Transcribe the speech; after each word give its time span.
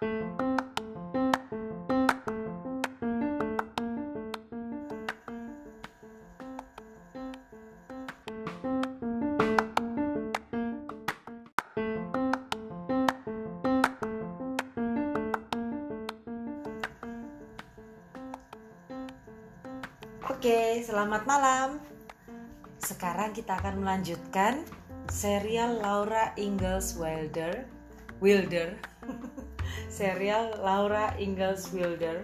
Oke, 0.00 0.08
selamat 20.80 21.28
malam. 21.28 21.76
Sekarang 22.80 23.36
kita 23.36 23.60
akan 23.60 23.84
melanjutkan 23.84 24.64
serial 25.12 25.84
Laura 25.84 26.32
Ingalls 26.40 26.96
Wilder. 26.96 27.68
Wilder. 28.24 28.89
Serial 29.90 30.54
Laura 30.62 31.10
Ingalls 31.18 31.74
Wilder 31.74 32.22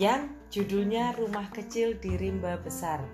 yang 0.00 0.32
judulnya 0.48 1.12
Rumah 1.20 1.52
Kecil 1.52 2.00
di 2.00 2.16
Rimba 2.16 2.56
Besar. 2.64 3.04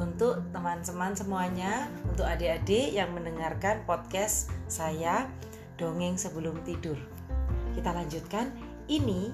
Untuk 0.00 0.40
teman-teman 0.56 1.12
semuanya, 1.12 1.92
untuk 2.08 2.24
adik-adik 2.24 2.96
yang 2.96 3.12
mendengarkan 3.12 3.84
podcast 3.84 4.48
saya 4.64 5.28
Dongeng 5.76 6.16
Sebelum 6.16 6.56
Tidur. 6.64 6.96
Kita 7.76 7.92
lanjutkan. 7.92 8.48
Ini 8.90 9.30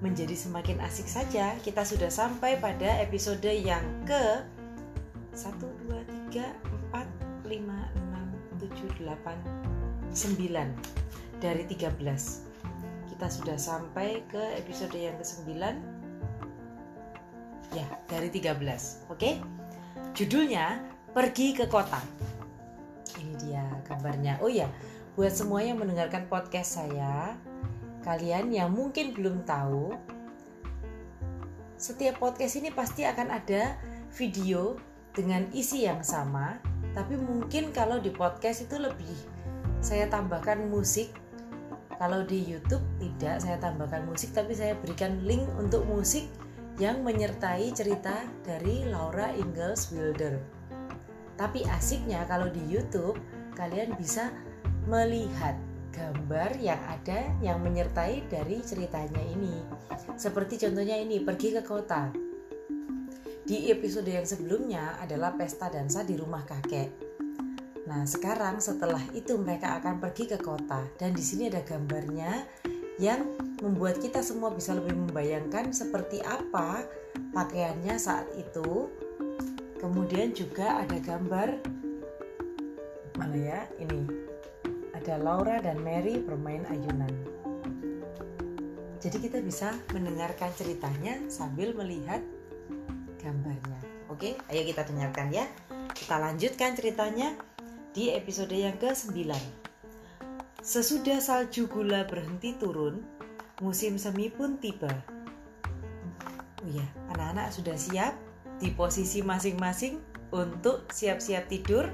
menjadi 0.00 0.32
semakin 0.32 0.80
asik 0.82 1.06
saja. 1.06 1.54
Kita 1.60 1.84
sudah 1.84 2.08
sampai 2.08 2.56
pada 2.58 2.96
episode 3.04 3.44
yang 3.44 3.84
ke 4.08 4.40
1 5.36 5.52
2 5.60 6.32
3 6.32 6.42
4 6.90 7.44
5 7.44 7.52
6 7.52 8.64
7 8.64 9.04
8 9.04 10.16
9 10.16 11.44
dari 11.44 11.62
13. 11.68 12.45
Kita 13.16 13.32
sudah 13.32 13.56
sampai 13.56 14.28
ke 14.28 14.60
episode 14.60 14.92
yang 14.92 15.16
ke-9. 15.16 15.56
Ya, 17.72 17.88
dari 18.12 18.28
13. 18.28 19.08
Oke. 19.08 19.40
Judulnya 20.12 20.84
Pergi 21.16 21.56
ke 21.56 21.64
Kota. 21.64 21.96
Ini 23.16 23.32
dia 23.40 23.64
gambarnya. 23.88 24.36
Oh 24.44 24.52
ya, 24.52 24.68
buat 25.16 25.32
semua 25.32 25.64
yang 25.64 25.80
mendengarkan 25.80 26.28
podcast 26.28 26.76
saya, 26.76 27.40
kalian 28.04 28.52
yang 28.52 28.68
mungkin 28.76 29.16
belum 29.16 29.48
tahu, 29.48 29.96
setiap 31.80 32.20
podcast 32.20 32.60
ini 32.60 32.68
pasti 32.68 33.08
akan 33.08 33.32
ada 33.32 33.80
video 34.12 34.76
dengan 35.16 35.48
isi 35.56 35.88
yang 35.88 36.04
sama, 36.04 36.60
tapi 36.92 37.16
mungkin 37.16 37.72
kalau 37.72 37.96
di 37.96 38.12
podcast 38.12 38.68
itu 38.68 38.76
lebih 38.76 39.16
saya 39.80 40.04
tambahkan 40.04 40.68
musik. 40.68 41.16
Kalau 41.96 42.28
di 42.28 42.44
YouTube 42.44 42.84
tidak 43.00 43.40
saya 43.40 43.56
tambahkan 43.56 44.04
musik, 44.04 44.36
tapi 44.36 44.52
saya 44.52 44.76
berikan 44.76 45.24
link 45.24 45.48
untuk 45.56 45.88
musik 45.88 46.28
yang 46.76 47.00
menyertai 47.00 47.72
cerita 47.72 48.28
dari 48.44 48.84
Laura 48.84 49.32
Ingalls 49.32 49.88
Wilder. 49.88 50.36
Tapi 51.40 51.64
asiknya 51.68 52.28
kalau 52.28 52.52
di 52.52 52.60
YouTube 52.68 53.16
kalian 53.56 53.96
bisa 53.96 54.28
melihat 54.84 55.56
gambar 55.96 56.60
yang 56.60 56.80
ada 56.84 57.32
yang 57.40 57.64
menyertai 57.64 58.28
dari 58.28 58.60
ceritanya 58.60 59.24
ini. 59.32 59.64
Seperti 60.20 60.60
contohnya 60.60 61.00
ini, 61.00 61.24
pergi 61.24 61.56
ke 61.56 61.64
kota. 61.64 62.12
Di 63.46 63.72
episode 63.72 64.10
yang 64.10 64.28
sebelumnya 64.28 65.00
adalah 65.00 65.32
pesta 65.32 65.72
dansa 65.72 66.04
di 66.04 66.18
rumah 66.20 66.44
kakek. 66.44 67.05
Nah, 67.86 68.02
sekarang 68.02 68.58
setelah 68.58 69.02
itu 69.14 69.38
mereka 69.38 69.78
akan 69.78 70.02
pergi 70.02 70.34
ke 70.34 70.38
kota 70.42 70.82
dan 70.98 71.14
di 71.14 71.22
sini 71.22 71.46
ada 71.46 71.62
gambarnya 71.62 72.42
yang 72.98 73.22
membuat 73.62 74.02
kita 74.02 74.26
semua 74.26 74.50
bisa 74.50 74.74
lebih 74.74 74.98
membayangkan 75.06 75.70
seperti 75.70 76.18
apa 76.26 76.82
pakaiannya 77.30 77.94
saat 77.94 78.26
itu. 78.34 78.90
Kemudian 79.78 80.34
juga 80.34 80.82
ada 80.82 80.98
gambar 80.98 81.62
mana 83.14 83.36
ya? 83.38 83.60
Ini 83.78 84.00
ada 84.98 85.22
Laura 85.22 85.62
dan 85.62 85.78
Mary 85.86 86.18
bermain 86.18 86.66
ayunan. 86.66 87.12
Jadi 88.98 89.30
kita 89.30 89.38
bisa 89.38 89.70
mendengarkan 89.94 90.50
ceritanya 90.58 91.22
sambil 91.30 91.70
melihat 91.78 92.18
gambarnya. 93.22 93.78
Oke, 94.10 94.34
ayo 94.50 94.62
kita 94.66 94.82
dengarkan 94.82 95.30
ya. 95.30 95.46
Kita 95.94 96.18
lanjutkan 96.18 96.74
ceritanya 96.74 97.38
di 97.96 98.12
episode 98.12 98.52
yang 98.52 98.76
ke-9. 98.76 99.32
Sesudah 100.60 101.16
salju 101.16 101.64
gula 101.64 102.04
berhenti 102.04 102.52
turun, 102.60 103.00
musim 103.64 103.96
semi 103.96 104.28
pun 104.28 104.60
tiba. 104.60 104.92
Oh 106.60 106.68
ya, 106.68 106.84
anak-anak 107.16 107.56
sudah 107.56 107.72
siap 107.72 108.12
di 108.60 108.68
posisi 108.76 109.24
masing-masing 109.24 109.96
untuk 110.28 110.84
siap-siap 110.92 111.48
tidur? 111.48 111.88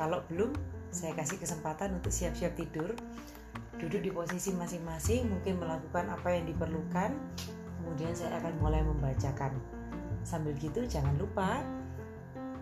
Kalau 0.00 0.24
belum, 0.32 0.56
saya 0.88 1.12
kasih 1.12 1.36
kesempatan 1.36 2.00
untuk 2.00 2.16
siap-siap 2.16 2.56
tidur 2.56 2.96
duduk 3.76 4.00
di 4.00 4.08
posisi 4.08 4.56
masing-masing 4.56 5.28
mungkin 5.28 5.60
melakukan 5.60 6.08
apa 6.08 6.32
yang 6.32 6.48
diperlukan 6.48 7.12
kemudian 7.84 8.16
saya 8.16 8.40
akan 8.40 8.56
mulai 8.56 8.80
membacakan 8.80 9.52
sambil 10.24 10.56
gitu 10.56 10.88
jangan 10.88 11.12
lupa 11.20 11.60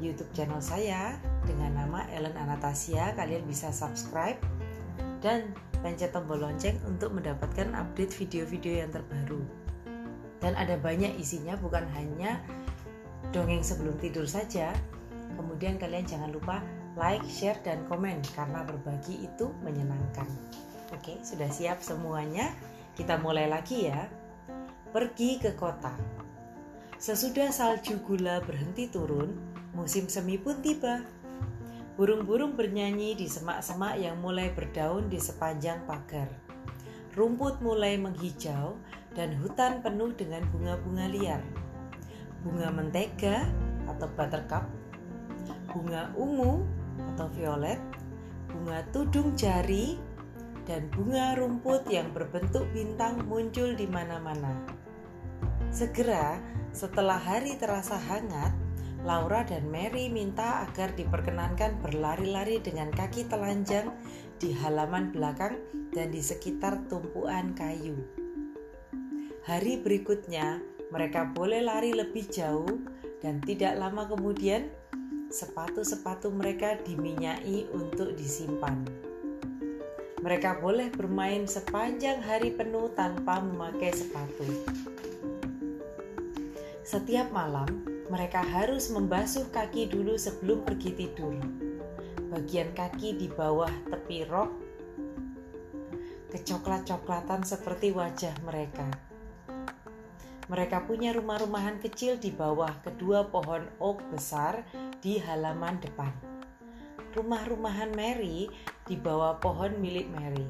YouTube 0.02 0.30
channel 0.34 0.62
saya 0.62 1.18
dengan 1.46 1.74
nama 1.78 2.06
Ellen 2.10 2.34
Anastasia 2.34 3.14
kalian 3.14 3.46
bisa 3.46 3.70
subscribe 3.70 4.38
dan 5.22 5.52
pencet 5.80 6.12
tombol 6.12 6.40
lonceng 6.40 6.80
untuk 6.88 7.12
mendapatkan 7.12 7.72
update 7.76 8.14
video-video 8.14 8.84
yang 8.86 8.90
terbaru 8.90 9.42
dan 10.40 10.56
ada 10.58 10.76
banyak 10.80 11.14
isinya 11.16 11.56
bukan 11.60 11.84
hanya 11.96 12.40
dongeng 13.32 13.64
sebelum 13.64 13.96
tidur 14.00 14.24
saja 14.28 14.74
kemudian 15.36 15.76
kalian 15.78 16.06
jangan 16.06 16.30
lupa 16.30 16.60
like, 16.94 17.22
share, 17.26 17.58
dan 17.66 17.82
komen 17.90 18.22
karena 18.34 18.62
berbagi 18.62 19.26
itu 19.26 19.50
menyenangkan. 19.62 20.26
Oke, 20.94 21.18
sudah 21.26 21.50
siap 21.50 21.82
semuanya? 21.82 22.54
Kita 22.94 23.18
mulai 23.18 23.50
lagi 23.50 23.90
ya. 23.90 24.06
Pergi 24.94 25.42
ke 25.42 25.58
kota. 25.58 25.90
Sesudah 26.94 27.50
salju 27.50 27.98
gula 28.06 28.38
berhenti 28.46 28.86
turun, 28.86 29.34
musim 29.74 30.06
semi 30.06 30.38
pun 30.38 30.62
tiba. 30.62 31.02
Burung-burung 31.94 32.58
bernyanyi 32.58 33.14
di 33.14 33.30
semak-semak 33.30 33.98
yang 33.98 34.18
mulai 34.18 34.50
berdaun 34.50 35.06
di 35.06 35.18
sepanjang 35.18 35.82
pagar. 35.86 36.26
Rumput 37.14 37.62
mulai 37.62 37.94
menghijau 37.94 38.74
dan 39.14 39.38
hutan 39.38 39.78
penuh 39.78 40.10
dengan 40.18 40.42
bunga-bunga 40.50 41.06
liar. 41.06 41.42
Bunga 42.42 42.74
mentega 42.74 43.46
atau 43.86 44.10
buttercup, 44.18 44.66
bunga 45.70 46.10
ungu 46.18 46.66
atau 47.14 47.30
violet, 47.30 47.78
bunga 48.50 48.82
tudung 48.90 49.38
jari, 49.38 49.94
dan 50.64 50.88
bunga 50.90 51.36
rumput 51.36 51.86
yang 51.92 52.10
berbentuk 52.10 52.64
bintang 52.72 53.22
muncul 53.28 53.76
di 53.76 53.84
mana-mana. 53.86 54.50
Segera 55.68 56.40
setelah 56.74 57.20
hari 57.20 57.54
terasa 57.60 58.00
hangat, 58.00 58.50
Laura 59.04 59.44
dan 59.44 59.68
Mary 59.68 60.08
minta 60.08 60.64
agar 60.64 60.96
diperkenankan 60.96 61.76
berlari-lari 61.84 62.56
dengan 62.64 62.88
kaki 62.88 63.28
telanjang 63.28 63.92
di 64.40 64.56
halaman 64.56 65.12
belakang 65.12 65.60
dan 65.92 66.08
di 66.08 66.24
sekitar 66.24 66.88
tumpuan 66.88 67.52
kayu. 67.52 68.00
Hari 69.44 69.84
berikutnya, 69.84 70.56
mereka 70.88 71.28
boleh 71.36 71.60
lari 71.60 71.92
lebih 71.92 72.24
jauh, 72.32 72.80
dan 73.20 73.44
tidak 73.44 73.76
lama 73.76 74.08
kemudian 74.08 74.72
sepatu-sepatu 75.28 76.32
mereka 76.32 76.80
diminyai 76.80 77.68
untuk 77.76 78.16
disimpan. 78.16 78.88
Mereka 80.24 80.64
boleh 80.64 80.88
bermain 80.88 81.44
sepanjang 81.44 82.24
hari 82.24 82.56
penuh 82.56 82.88
tanpa 82.96 83.44
memakai 83.44 83.92
sepatu. 83.92 84.48
Setiap 86.80 87.28
malam, 87.28 87.93
mereka 88.12 88.44
harus 88.44 88.92
membasuh 88.92 89.48
kaki 89.48 89.88
dulu 89.88 90.20
sebelum 90.20 90.60
pergi 90.64 90.92
tidur. 90.92 91.40
Bagian 92.28 92.74
kaki 92.76 93.16
di 93.16 93.30
bawah 93.30 93.70
tepi 93.88 94.26
rok 94.28 94.64
kecoklat-coklatan 96.34 97.46
seperti 97.46 97.94
wajah 97.94 98.34
mereka. 98.42 98.90
Mereka 100.50 100.84
punya 100.84 101.14
rumah-rumahan 101.14 101.78
kecil 101.78 102.18
di 102.18 102.34
bawah 102.34 102.74
kedua 102.82 103.30
pohon 103.30 103.64
oak 103.78 104.02
besar 104.10 104.66
di 104.98 105.16
halaman 105.22 105.78
depan. 105.78 106.10
Rumah-rumahan 107.14 107.94
Mary 107.94 108.50
di 108.84 108.98
bawah 108.98 109.38
pohon 109.38 109.78
milik 109.78 110.10
Mary. 110.10 110.44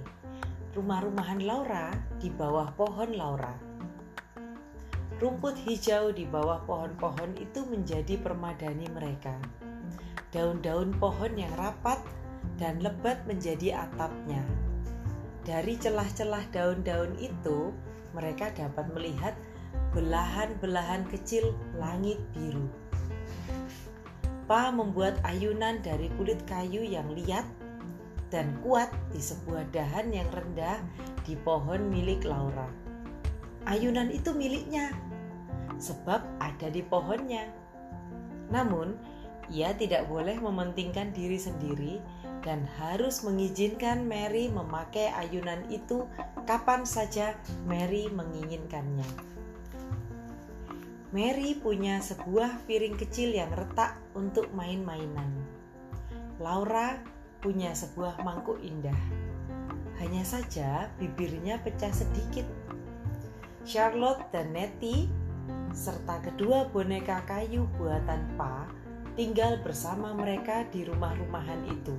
Rumah-rumahan 0.72 1.44
Laura 1.44 1.92
di 2.16 2.32
bawah 2.32 2.72
pohon 2.74 3.12
Laura. 3.14 3.73
Rumput 5.22 5.54
hijau 5.62 6.10
di 6.10 6.26
bawah 6.26 6.62
pohon-pohon 6.66 7.38
itu 7.38 7.62
menjadi 7.66 8.18
permadani 8.18 8.90
mereka. 8.90 9.38
Daun-daun 10.34 10.90
pohon 10.98 11.32
yang 11.38 11.54
rapat 11.54 12.02
dan 12.58 12.82
lebat 12.82 13.22
menjadi 13.24 13.86
atapnya. 13.86 14.42
dari 15.44 15.76
celah-celah 15.76 16.48
daun-daun 16.56 17.12
itu 17.20 17.68
mereka 18.16 18.48
dapat 18.56 18.88
melihat 18.96 19.36
belahan-belahan 19.92 21.04
kecil 21.12 21.52
langit 21.76 22.16
biru. 22.32 22.66
Pa 24.48 24.72
membuat 24.72 25.20
ayunan 25.24 25.84
dari 25.84 26.08
kulit 26.16 26.40
kayu 26.48 26.80
yang 26.80 27.06
liat 27.12 27.44
dan 28.32 28.56
kuat 28.64 28.90
di 29.12 29.20
sebuah 29.20 29.68
dahan 29.70 30.10
yang 30.10 30.26
rendah 30.32 30.80
di 31.22 31.36
pohon 31.36 31.92
milik 31.92 32.24
Laura. 32.24 32.66
Ayunan 33.64 34.12
itu 34.12 34.36
miliknya, 34.36 34.92
sebab 35.84 36.24
ada 36.40 36.72
di 36.72 36.80
pohonnya. 36.80 37.52
Namun, 38.48 38.96
ia 39.52 39.76
tidak 39.76 40.08
boleh 40.08 40.40
mementingkan 40.40 41.12
diri 41.12 41.36
sendiri 41.36 42.00
dan 42.40 42.64
harus 42.80 43.20
mengizinkan 43.20 44.08
Mary 44.08 44.48
memakai 44.48 45.12
ayunan 45.12 45.60
itu 45.68 46.08
kapan 46.48 46.88
saja 46.88 47.36
Mary 47.68 48.08
menginginkannya. 48.08 49.04
Mary 51.14 51.54
punya 51.54 52.02
sebuah 52.02 52.64
piring 52.66 52.98
kecil 52.98 53.36
yang 53.36 53.52
retak 53.54 54.00
untuk 54.18 54.50
main-mainan. 54.50 55.30
Laura 56.42 56.98
punya 57.38 57.70
sebuah 57.70 58.18
mangkuk 58.26 58.58
indah. 58.64 58.98
Hanya 60.02 60.26
saja 60.26 60.90
bibirnya 60.98 61.62
pecah 61.62 61.94
sedikit. 61.94 62.48
Charlotte 63.62 64.26
dan 64.34 64.50
Nettie 64.50 65.06
serta 65.74 66.22
kedua 66.22 66.70
boneka 66.70 67.24
kayu 67.26 67.66
buatan 67.78 68.22
Pa 68.38 68.66
tinggal 69.14 69.62
bersama 69.62 70.14
mereka 70.14 70.66
di 70.70 70.86
rumah-rumahan 70.86 71.62
itu. 71.70 71.94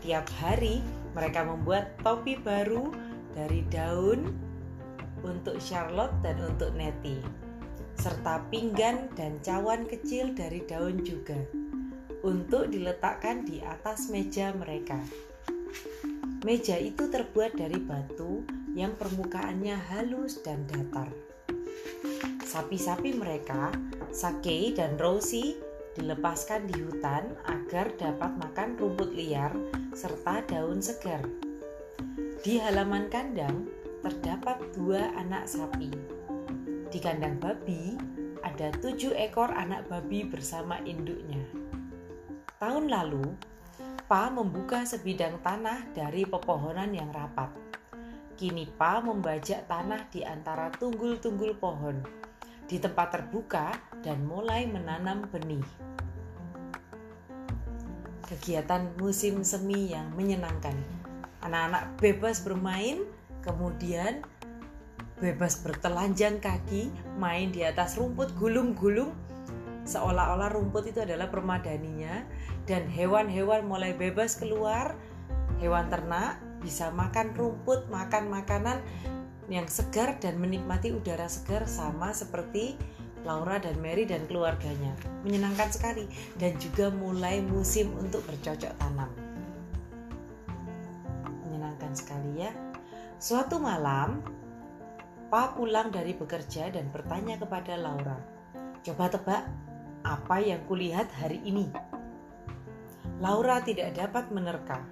Tiap 0.00 0.26
hari 0.40 0.80
mereka 1.12 1.44
membuat 1.44 1.94
topi 2.00 2.38
baru 2.38 2.90
dari 3.34 3.62
daun 3.68 4.32
untuk 5.20 5.60
Charlotte 5.60 6.14
dan 6.24 6.40
untuk 6.40 6.72
Nettie 6.72 7.20
serta 8.00 8.40
pinggan 8.48 9.12
dan 9.12 9.36
cawan 9.44 9.84
kecil 9.84 10.32
dari 10.32 10.64
daun 10.64 11.04
juga 11.04 11.36
untuk 12.24 12.72
diletakkan 12.72 13.44
di 13.44 13.60
atas 13.60 14.08
meja 14.08 14.56
mereka. 14.56 14.96
Meja 16.48 16.80
itu 16.80 17.12
terbuat 17.12 17.60
dari 17.60 17.76
batu 17.76 18.40
yang 18.72 18.96
permukaannya 18.96 19.76
halus 19.92 20.40
dan 20.40 20.64
datar. 20.64 21.12
Sapi-sapi 22.44 23.14
mereka, 23.14 23.70
Sake 24.10 24.74
dan 24.74 24.98
Rosie, 24.98 25.58
dilepaskan 25.94 26.66
di 26.66 26.80
hutan 26.82 27.36
agar 27.46 27.94
dapat 27.98 28.34
makan 28.40 28.78
rumput 28.78 29.14
liar 29.14 29.54
serta 29.94 30.42
daun 30.46 30.82
segar. 30.82 31.22
Di 32.40 32.58
halaman 32.58 33.06
kandang 33.12 33.68
terdapat 34.00 34.56
dua 34.72 35.12
anak 35.14 35.44
sapi 35.44 35.92
di 36.90 36.98
kandang 36.98 37.38
babi 37.38 37.94
ada 38.42 38.74
tujuh 38.82 39.14
ekor 39.14 39.54
anak 39.54 39.86
babi 39.86 40.26
bersama 40.26 40.82
induknya. 40.82 41.46
Tahun 42.58 42.90
lalu, 42.90 43.22
Pa 44.10 44.26
membuka 44.26 44.82
sebidang 44.82 45.38
tanah 45.38 45.86
dari 45.94 46.26
pepohonan 46.26 46.90
yang 46.90 47.14
rapat. 47.14 47.69
Kini 48.40 48.64
Pa 48.64 49.04
membajak 49.04 49.68
tanah 49.68 50.08
di 50.08 50.24
antara 50.24 50.72
tunggul-tunggul 50.72 51.60
pohon 51.60 52.00
di 52.64 52.80
tempat 52.80 53.12
terbuka 53.12 53.68
dan 54.00 54.24
mulai 54.24 54.64
menanam 54.64 55.28
benih. 55.28 55.60
Kegiatan 58.24 58.96
musim 58.96 59.44
semi 59.44 59.92
yang 59.92 60.08
menyenangkan. 60.16 60.72
Anak-anak 61.44 62.00
bebas 62.00 62.40
bermain, 62.40 63.04
kemudian 63.44 64.24
bebas 65.20 65.60
bertelanjang 65.60 66.40
kaki, 66.40 66.88
main 67.20 67.52
di 67.52 67.60
atas 67.60 68.00
rumput 68.00 68.32
gulung-gulung, 68.40 69.12
seolah-olah 69.84 70.48
rumput 70.48 70.88
itu 70.88 71.04
adalah 71.04 71.28
permadaninya, 71.28 72.24
dan 72.64 72.88
hewan-hewan 72.88 73.68
mulai 73.68 73.92
bebas 73.92 74.40
keluar, 74.40 74.96
hewan 75.60 75.92
ternak 75.92 76.40
bisa 76.60 76.92
makan 76.92 77.32
rumput, 77.34 77.88
makan 77.88 78.28
makanan 78.28 78.78
yang 79.50 79.66
segar 79.66 80.14
dan 80.22 80.38
menikmati 80.38 80.94
udara 80.94 81.26
segar 81.26 81.66
sama 81.66 82.14
seperti 82.14 82.78
Laura 83.26 83.60
dan 83.60 83.76
Mary 83.82 84.08
dan 84.08 84.24
keluarganya. 84.30 84.94
Menyenangkan 85.26 85.68
sekali 85.72 86.08
dan 86.38 86.56
juga 86.56 86.88
mulai 86.88 87.42
musim 87.44 87.92
untuk 87.98 88.24
bercocok 88.24 88.72
tanam. 88.80 89.10
Menyenangkan 91.44 91.92
sekali 91.92 92.46
ya. 92.46 92.52
Suatu 93.20 93.60
malam, 93.60 94.24
Pa 95.30 95.54
pulang 95.54 95.94
dari 95.94 96.10
bekerja 96.10 96.74
dan 96.74 96.90
bertanya 96.90 97.38
kepada 97.38 97.78
Laura, 97.78 98.18
"Coba 98.82 99.06
tebak 99.06 99.46
apa 100.02 100.36
yang 100.42 100.58
kulihat 100.66 101.06
hari 101.22 101.38
ini?" 101.46 101.70
Laura 103.22 103.62
tidak 103.62 103.94
dapat 103.94 104.26
menerka. 104.34 104.82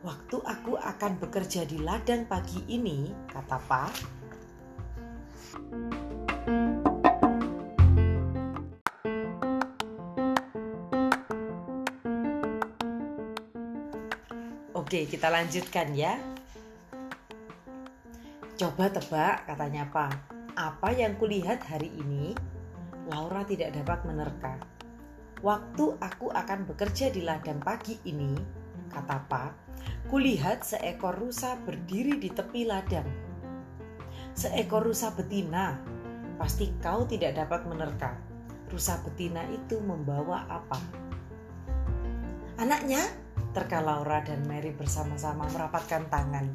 "Waktu 0.00 0.36
aku 0.40 0.80
akan 0.80 1.12
bekerja 1.20 1.68
di 1.68 1.76
ladang 1.80 2.24
pagi 2.24 2.64
ini," 2.72 3.12
kata 3.28 3.58
Pa. 3.68 3.84
Oke, 14.90 15.06
kita 15.06 15.30
lanjutkan 15.30 15.94
ya. 15.94 16.18
Coba 18.58 18.90
tebak, 18.90 19.46
katanya 19.46 19.86
Pa. 19.86 20.10
Apa 20.58 20.90
yang 20.90 21.14
kulihat 21.14 21.62
hari 21.62 21.94
ini? 21.94 22.34
Laura 23.06 23.46
tidak 23.46 23.76
dapat 23.76 24.02
menerka. 24.02 24.58
Waktu 25.46 25.96
aku 26.00 26.34
akan 26.34 26.66
bekerja 26.66 27.08
di 27.08 27.22
ladang 27.22 27.62
pagi 27.62 27.96
ini, 28.02 28.59
kata 28.90 29.18
Pa, 29.30 29.54
kulihat 30.10 30.66
seekor 30.66 31.14
rusa 31.16 31.56
berdiri 31.62 32.18
di 32.18 32.28
tepi 32.28 32.66
ladang. 32.66 33.06
Seekor 34.34 34.86
rusa 34.86 35.14
betina, 35.14 35.78
pasti 36.40 36.72
kau 36.82 37.06
tidak 37.06 37.38
dapat 37.38 37.66
menerka. 37.66 38.16
Rusa 38.70 39.02
betina 39.02 39.42
itu 39.50 39.82
membawa 39.82 40.46
apa? 40.46 40.78
Anaknya? 42.60 43.02
Terka 43.50 43.82
Laura 43.82 44.22
dan 44.22 44.46
Mary 44.46 44.70
bersama-sama 44.70 45.50
merapatkan 45.50 46.06
tangan. 46.06 46.46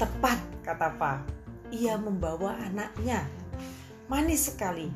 Tepat, 0.00 0.40
kata 0.64 0.96
Pa. 0.96 1.20
Ia 1.68 2.00
membawa 2.00 2.56
anaknya. 2.64 3.28
Manis 4.08 4.48
sekali. 4.48 4.88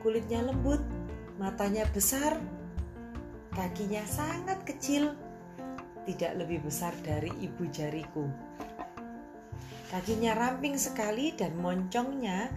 Kulitnya 0.00 0.40
lembut, 0.40 0.80
matanya 1.36 1.84
besar, 1.92 2.40
kakinya 3.52 4.04
sangat 4.08 4.62
kecil, 4.64 5.12
tidak 6.06 6.38
lebih 6.38 6.62
besar 6.62 6.94
dari 7.02 7.28
ibu 7.42 7.66
jariku. 7.68 8.24
Kakinya 9.90 10.38
ramping 10.38 10.78
sekali 10.78 11.34
dan 11.34 11.58
moncongnya 11.58 12.50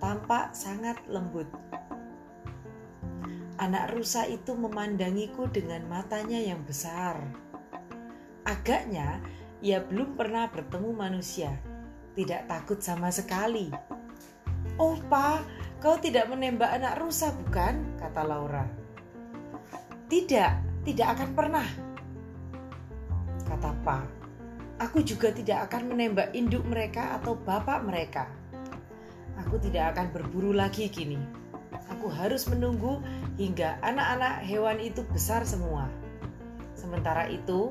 tampak 0.00 0.52
sangat 0.52 1.00
lembut. 1.08 1.48
Anak 3.60 3.92
rusa 3.92 4.24
itu 4.24 4.56
memandangiku 4.56 5.44
dengan 5.48 5.84
matanya 5.84 6.40
yang 6.40 6.64
besar. 6.64 7.20
Agaknya 8.48 9.20
ia 9.60 9.84
belum 9.84 10.16
pernah 10.16 10.48
bertemu 10.48 10.90
manusia, 10.96 11.52
tidak 12.16 12.48
takut 12.48 12.80
sama 12.80 13.12
sekali. 13.12 13.68
Oh, 14.80 14.96
Pa, 15.12 15.44
kau 15.76 16.00
tidak 16.00 16.32
menembak 16.32 16.72
anak 16.72 16.96
rusa, 16.96 17.36
bukan? 17.36 18.00
kata 18.00 18.24
Laura. 18.24 18.64
Tidak, 20.08 20.52
tidak 20.88 21.06
akan 21.20 21.30
pernah, 21.36 21.68
kata 23.50 23.74
Pa. 23.82 24.06
Aku 24.80 25.02
juga 25.02 25.34
tidak 25.34 25.68
akan 25.68 25.92
menembak 25.92 26.32
induk 26.32 26.62
mereka 26.64 27.18
atau 27.20 27.36
bapak 27.36 27.82
mereka. 27.84 28.30
Aku 29.44 29.58
tidak 29.58 29.92
akan 29.92 30.14
berburu 30.14 30.54
lagi 30.54 30.88
kini. 30.88 31.18
Aku 31.90 32.08
harus 32.08 32.46
menunggu 32.48 33.02
hingga 33.36 33.76
anak-anak 33.82 34.46
hewan 34.46 34.78
itu 34.80 35.04
besar 35.10 35.44
semua. 35.44 35.90
Sementara 36.78 37.28
itu, 37.28 37.68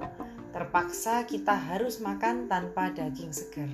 terpaksa 0.53 1.25
kita 1.25 1.55
harus 1.55 1.97
makan 1.97 2.45
tanpa 2.45 2.93
daging 2.93 3.33
segar. 3.33 3.71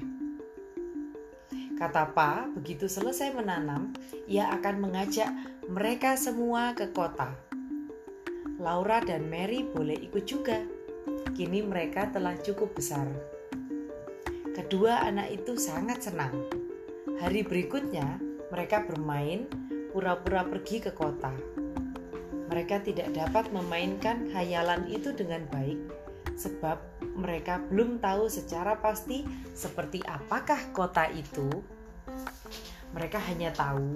Kata 1.76 2.08
Pa, 2.16 2.48
begitu 2.56 2.88
selesai 2.88 3.36
menanam, 3.36 3.92
ia 4.32 4.48
akan 4.56 4.80
mengajak 4.80 5.28
mereka 5.68 6.16
semua 6.16 6.72
ke 6.72 6.88
kota. 6.96 7.36
Laura 8.64 9.04
dan 9.04 9.28
Mary 9.28 9.68
boleh 9.68 10.00
ikut 10.00 10.24
juga. 10.24 10.75
Kini 11.34 11.66
mereka 11.66 12.14
telah 12.14 12.38
cukup 12.38 12.78
besar. 12.78 13.10
Kedua 14.54 15.02
anak 15.08 15.34
itu 15.34 15.58
sangat 15.58 16.06
senang. 16.06 16.46
Hari 17.18 17.42
berikutnya, 17.42 18.22
mereka 18.54 18.86
bermain 18.86 19.50
pura-pura 19.90 20.46
pergi 20.46 20.84
ke 20.84 20.94
kota. 20.94 21.34
Mereka 22.52 22.86
tidak 22.86 23.16
dapat 23.16 23.50
memainkan 23.50 24.30
khayalan 24.30 24.86
itu 24.92 25.10
dengan 25.16 25.48
baik 25.50 25.80
sebab 26.36 26.78
mereka 27.16 27.64
belum 27.72 28.04
tahu 28.04 28.28
secara 28.28 28.76
pasti 28.78 29.24
seperti 29.56 30.04
apakah 30.04 30.60
kota 30.76 31.08
itu, 31.16 31.48
mereka 32.92 33.20
hanya 33.28 33.52
tahu 33.52 33.92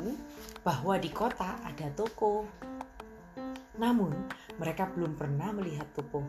bahwa 0.63 0.99
di 0.99 1.11
kota 1.11 1.55
ada 1.63 1.87
toko. 1.95 2.47
Namun, 3.79 4.11
mereka 4.59 4.91
belum 4.91 5.15
pernah 5.15 5.55
melihat 5.55 5.87
toko. 5.95 6.23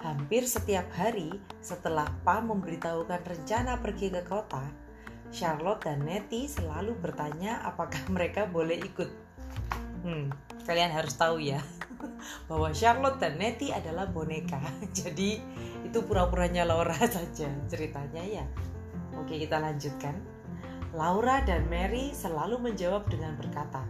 Hampir 0.00 0.48
setiap 0.48 0.88
hari 0.96 1.28
setelah 1.60 2.08
Pa 2.24 2.40
memberitahukan 2.40 3.20
rencana 3.20 3.76
pergi 3.84 4.08
ke 4.08 4.24
kota, 4.24 4.64
Charlotte 5.28 5.84
dan 5.84 6.00
Nettie 6.08 6.48
selalu 6.48 6.96
bertanya 6.96 7.60
apakah 7.68 8.00
mereka 8.16 8.48
boleh 8.48 8.80
ikut. 8.80 9.12
Hmm, 10.00 10.32
kalian 10.64 10.88
harus 10.88 11.12
tahu 11.20 11.44
ya 11.44 11.60
bahwa 12.48 12.72
Charlotte 12.72 13.20
dan 13.20 13.36
Nettie 13.36 13.76
adalah 13.76 14.08
boneka. 14.08 14.56
Jadi 15.04 15.36
itu 15.84 15.98
pura-puranya 16.00 16.64
Laura 16.64 16.96
saja 16.96 17.52
ceritanya 17.68 18.24
ya. 18.24 18.44
Oke, 19.20 19.36
kita 19.36 19.60
lanjutkan. 19.60 20.16
Laura 20.96 21.44
dan 21.44 21.68
Mary 21.68 22.16
selalu 22.16 22.56
menjawab 22.56 23.04
dengan 23.12 23.36
berkata, 23.36 23.84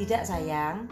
"Tidak 0.00 0.24
sayang, 0.24 0.88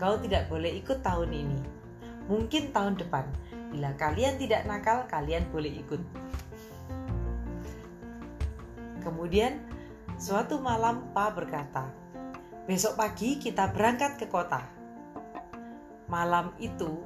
kau 0.00 0.16
tidak 0.16 0.48
boleh 0.48 0.72
ikut 0.80 1.04
tahun 1.04 1.36
ini." 1.36 1.81
Mungkin 2.30 2.70
tahun 2.70 2.98
depan, 2.98 3.26
bila 3.72 3.96
kalian 3.98 4.38
tidak 4.38 4.62
nakal, 4.68 5.06
kalian 5.10 5.48
boleh 5.50 5.82
ikut. 5.82 6.02
Kemudian, 9.02 9.58
suatu 10.20 10.62
malam 10.62 11.10
Pa 11.10 11.34
berkata, 11.34 11.90
"Besok 12.70 12.94
pagi 12.94 13.42
kita 13.42 13.74
berangkat 13.74 14.22
ke 14.22 14.26
kota." 14.30 14.62
Malam 16.06 16.54
itu, 16.62 17.02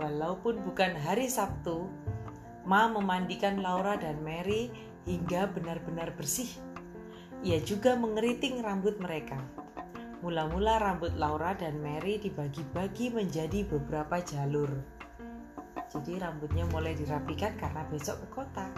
walaupun 0.00 0.64
bukan 0.64 0.96
hari 0.96 1.28
Sabtu, 1.28 1.90
Ma 2.64 2.88
memandikan 2.88 3.60
Laura 3.60 4.00
dan 4.00 4.24
Mary 4.24 4.72
hingga 5.04 5.52
benar-benar 5.52 6.16
bersih. 6.16 6.48
Ia 7.44 7.60
juga 7.60 7.92
mengeriting 7.92 8.64
rambut 8.64 8.96
mereka. 8.96 9.36
Mula-mula 10.24 10.80
rambut 10.80 11.12
Laura 11.20 11.52
dan 11.52 11.84
Mary 11.84 12.16
dibagi-bagi 12.16 13.12
menjadi 13.12 13.68
beberapa 13.68 14.24
jalur. 14.24 14.72
Jadi 15.92 16.16
rambutnya 16.16 16.64
mulai 16.72 16.96
dirapikan 16.96 17.52
karena 17.60 17.84
besok 17.92 18.24
ke 18.24 18.40
kota. 18.40 18.72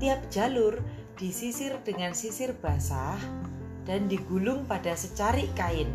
Tiap 0.00 0.32
jalur 0.32 0.80
disisir 1.20 1.76
dengan 1.84 2.16
sisir 2.16 2.56
basah 2.56 3.20
dan 3.84 4.08
digulung 4.08 4.64
pada 4.64 4.96
secari 4.96 5.44
kain. 5.52 5.92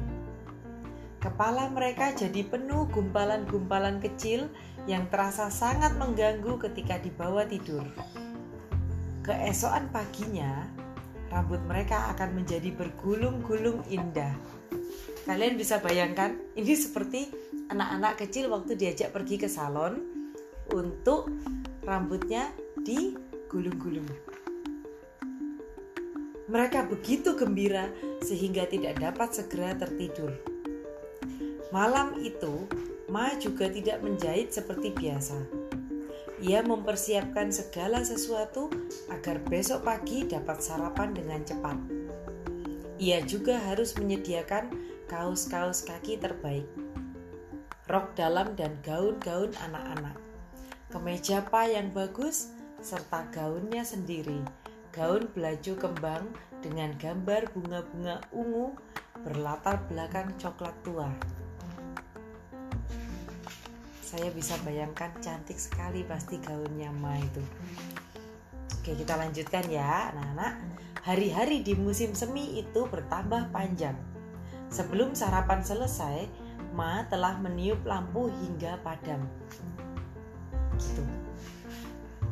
Kepala 1.18 1.66
mereka 1.74 2.14
jadi 2.14 2.46
penuh 2.46 2.86
gumpalan-gumpalan 2.94 3.98
kecil 3.98 4.54
yang 4.86 5.10
terasa 5.10 5.50
sangat 5.50 5.98
mengganggu 5.98 6.62
ketika 6.70 7.02
dibawa 7.02 7.50
tidur. 7.50 7.82
Keesokan 9.26 9.90
paginya, 9.90 10.70
rambut 11.30 11.62
mereka 11.66 12.12
akan 12.14 12.44
menjadi 12.44 12.70
bergulung-gulung 12.74 13.86
indah. 13.90 14.34
Kalian 15.26 15.58
bisa 15.58 15.82
bayangkan, 15.82 16.38
ini 16.54 16.78
seperti 16.78 17.30
anak-anak 17.74 18.22
kecil 18.22 18.54
waktu 18.54 18.78
diajak 18.78 19.10
pergi 19.10 19.42
ke 19.42 19.50
salon 19.50 19.98
untuk 20.70 21.34
rambutnya 21.82 22.54
digulung-gulung. 22.86 24.06
Mereka 26.46 26.86
begitu 26.86 27.34
gembira 27.34 27.90
sehingga 28.22 28.70
tidak 28.70 29.02
dapat 29.02 29.34
segera 29.34 29.74
tertidur. 29.74 30.30
Malam 31.74 32.22
itu, 32.22 32.70
Ma 33.10 33.34
juga 33.38 33.70
tidak 33.70 34.02
menjahit 34.02 34.54
seperti 34.54 34.94
biasa 34.94 35.65
ia 36.44 36.60
mempersiapkan 36.60 37.48
segala 37.52 38.04
sesuatu 38.04 38.68
agar 39.08 39.40
besok 39.48 39.88
pagi 39.88 40.28
dapat 40.28 40.60
sarapan 40.60 41.16
dengan 41.16 41.42
cepat. 41.48 41.78
Ia 43.00 43.24
juga 43.24 43.60
harus 43.60 43.96
menyediakan 43.96 44.72
kaos-kaos 45.08 45.84
kaki 45.84 46.20
terbaik, 46.20 46.68
rok 47.88 48.16
dalam 48.18 48.56
dan 48.58 48.76
gaun-gaun 48.82 49.52
anak-anak, 49.62 50.18
kemeja 50.90 51.44
pa 51.46 51.68
yang 51.68 51.92
bagus, 51.92 52.52
serta 52.80 53.28
gaunnya 53.32 53.84
sendiri, 53.84 54.40
gaun 54.96 55.28
belaju 55.36 55.74
kembang 55.76 56.24
dengan 56.64 56.96
gambar 56.98 57.52
bunga-bunga 57.54 58.24
ungu 58.34 58.74
berlatar 59.22 59.86
belakang 59.92 60.34
coklat 60.40 60.74
tua 60.82 61.12
saya 64.06 64.30
bisa 64.30 64.54
bayangkan 64.62 65.10
cantik 65.18 65.58
sekali 65.58 66.06
pasti 66.06 66.38
gaunnya 66.38 66.94
Ma 66.94 67.18
itu. 67.18 67.42
Oke 68.78 68.94
kita 68.94 69.18
lanjutkan 69.18 69.66
ya 69.66 70.14
anak-anak. 70.14 70.54
Hari-hari 71.02 71.66
di 71.66 71.74
musim 71.74 72.14
semi 72.14 72.62
itu 72.62 72.86
bertambah 72.86 73.50
panjang. 73.50 73.98
Sebelum 74.70 75.18
sarapan 75.18 75.66
selesai 75.66 76.30
Ma 76.78 77.02
telah 77.10 77.42
meniup 77.42 77.82
lampu 77.82 78.30
hingga 78.30 78.78
padam. 78.86 79.26
Gitu. 80.78 81.02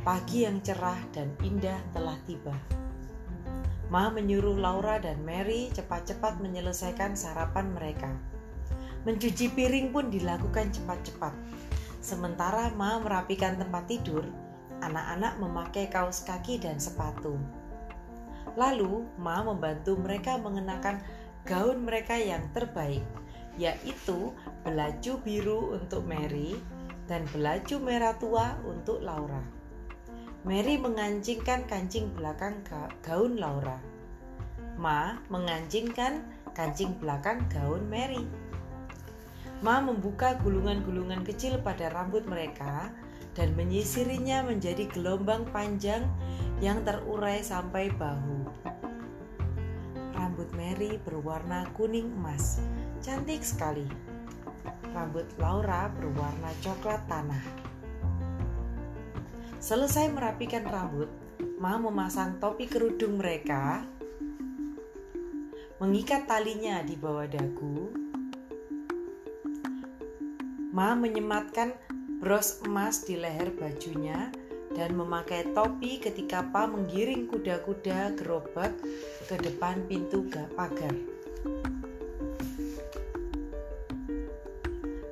Pagi 0.06 0.46
yang 0.46 0.62
cerah 0.62 1.00
dan 1.10 1.34
indah 1.42 1.82
telah 1.89 2.22
tiba. 2.30 2.53
Ma 3.89 4.13
menyuruh 4.13 4.62
Laura 4.62 5.01
dan 5.01 5.25
Mary 5.25 5.74
cepat-cepat 5.74 6.38
menyelesaikan 6.38 7.18
sarapan 7.18 7.74
mereka. 7.74 8.13
Mencuci 9.03 9.51
piring 9.51 9.91
pun 9.91 10.07
dilakukan 10.07 10.72
cepat-cepat. 10.72 11.36
Sementara 12.00 12.72
Ma 12.75 13.00
merapikan 13.00 13.60
tempat 13.60 13.88
tidur, 13.88 14.24
anak-anak 14.79 15.39
memakai 15.39 15.91
kaos 15.91 16.24
kaki 16.24 16.60
dan 16.60 16.79
sepatu. 16.79 17.36
Lalu 18.55 19.03
Ma 19.19 19.43
membantu 19.43 20.00
mereka 20.00 20.39
mengenakan 20.39 21.03
gaun 21.43 21.83
mereka 21.83 22.15
yang 22.15 22.48
terbaik, 22.55 23.03
yaitu 23.60 24.31
belaju 24.63 25.13
biru 25.24 25.75
untuk 25.75 26.07
Mary 26.07 26.55
dan 27.07 27.27
belaju 27.36 27.75
merah 27.83 28.15
tua 28.15 28.55
untuk 28.63 29.03
Laura. 29.03 29.43
Mary 30.43 30.75
mengancingkan 30.75 31.67
kancing 31.67 32.12
belakang 32.15 32.63
gaun 33.03 33.39
Laura. 33.39 33.79
Ma 34.75 35.19
mengancingkan 35.31 36.24
kancing 36.51 36.95
belakang 37.00 37.43
gaun 37.48 37.88
Mary. 37.88 38.24
Ma 39.63 39.79
membuka 39.79 40.36
gulungan-gulungan 40.43 41.24
kecil 41.24 41.55
pada 41.63 41.88
rambut 41.96 42.27
mereka 42.27 42.91
dan 43.32 43.55
menyisirinya 43.55 44.43
menjadi 44.43 44.91
gelombang 44.91 45.48
panjang 45.55 46.03
yang 46.60 46.84
terurai 46.84 47.39
sampai 47.39 47.88
bahu. 47.96 48.43
Rambut 50.20 50.51
Mary 50.60 51.00
berwarna 51.08 51.63
kuning 51.79 52.12
emas, 52.12 52.60
cantik 53.00 53.39
sekali. 53.39 53.88
Rambut 54.91 55.32
Laura 55.39 55.88
berwarna 55.96 56.51
coklat 56.60 57.00
tanah. 57.08 57.43
Selesai 59.63 60.12
merapikan 60.12 60.67
rambut, 60.67 61.08
Ma 61.55 61.79
memasang 61.79 62.36
topi 62.43 62.67
kerudung 62.67 63.24
mereka, 63.24 63.88
mengikat 65.79 66.27
talinya 66.27 66.84
di 66.84 67.00
bawah 67.00 67.24
dagu, 67.24 68.02
Ma 70.74 70.98
menyematkan 70.98 71.70
bros 72.18 72.65
emas 72.65 73.06
di 73.06 73.13
leher 73.13 73.53
bajunya 73.53 74.34
dan 74.74 74.98
memakai 74.98 75.46
topi 75.53 76.01
ketika 76.01 76.50
Pa 76.50 76.65
menggiring 76.65 77.30
kuda-kuda 77.30 78.18
gerobak 78.18 78.74
ke 79.30 79.38
depan 79.38 79.86
pintu 79.86 80.25
pagar. 80.58 80.98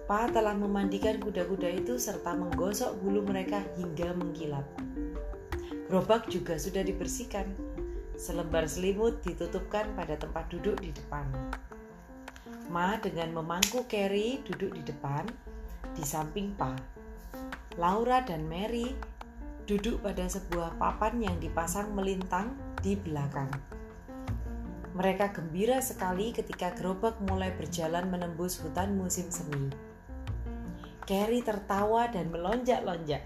Pa 0.09 0.25
telah 0.33 0.57
memandikan 0.57 1.21
kuda-kuda 1.21 1.69
itu 1.77 2.01
serta 2.01 2.33
menggosok 2.33 2.97
bulu 2.97 3.21
mereka 3.21 3.61
hingga 3.77 4.17
mengkilap. 4.17 4.65
Gerobak 5.85 6.25
juga 6.25 6.57
sudah 6.57 6.81
dibersihkan. 6.81 7.45
Selembar 8.17 8.65
selimut 8.65 9.21
ditutupkan 9.21 9.93
pada 9.93 10.17
tempat 10.17 10.49
duduk 10.49 10.81
di 10.81 10.89
depan. 10.89 11.29
Ma 12.73 12.97
dengan 12.97 13.29
memangku 13.29 13.85
Carrie 13.85 14.41
duduk 14.41 14.73
di 14.73 14.81
depan 14.89 15.50
di 15.95 16.03
samping 16.07 16.55
Pa. 16.55 16.75
Laura 17.79 18.23
dan 18.23 18.47
Mary 18.47 18.91
duduk 19.63 20.03
pada 20.03 20.27
sebuah 20.27 20.75
papan 20.75 21.23
yang 21.23 21.37
dipasang 21.39 21.95
melintang 21.95 22.51
di 22.83 22.99
belakang. 22.99 23.47
Mereka 24.91 25.31
gembira 25.31 25.79
sekali 25.79 26.35
ketika 26.35 26.75
gerobak 26.75 27.15
mulai 27.23 27.55
berjalan 27.55 28.11
menembus 28.11 28.59
hutan 28.59 28.99
musim 28.99 29.31
semi. 29.31 29.71
Carrie 31.07 31.43
tertawa 31.43 32.11
dan 32.11 32.27
melonjak-lonjak. 32.27 33.23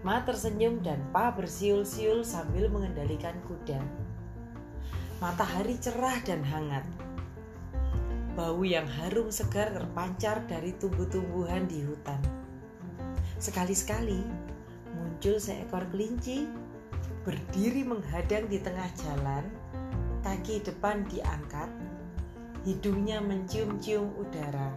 Ma 0.00 0.24
tersenyum 0.24 0.80
dan 0.80 1.04
Pa 1.12 1.34
bersiul-siul 1.36 2.24
sambil 2.24 2.72
mengendalikan 2.72 3.36
kuda. 3.44 3.80
Matahari 5.20 5.76
cerah 5.76 6.20
dan 6.24 6.40
hangat 6.44 6.84
Bau 8.36 8.60
yang 8.68 8.84
harum 8.84 9.32
segar 9.32 9.72
terpancar 9.72 10.44
dari 10.44 10.76
tumbuh-tumbuhan 10.76 11.64
di 11.64 11.80
hutan. 11.88 12.20
Sekali-sekali 13.40 14.20
muncul 14.92 15.40
seekor 15.40 15.88
kelinci 15.88 16.44
berdiri 17.24 17.80
menghadang 17.80 18.44
di 18.52 18.60
tengah 18.60 18.92
jalan, 19.00 19.48
kaki 20.20 20.60
depan 20.60 21.08
diangkat, 21.08 21.72
hidungnya 22.68 23.24
mencium-cium 23.24 24.12
udara. 24.20 24.68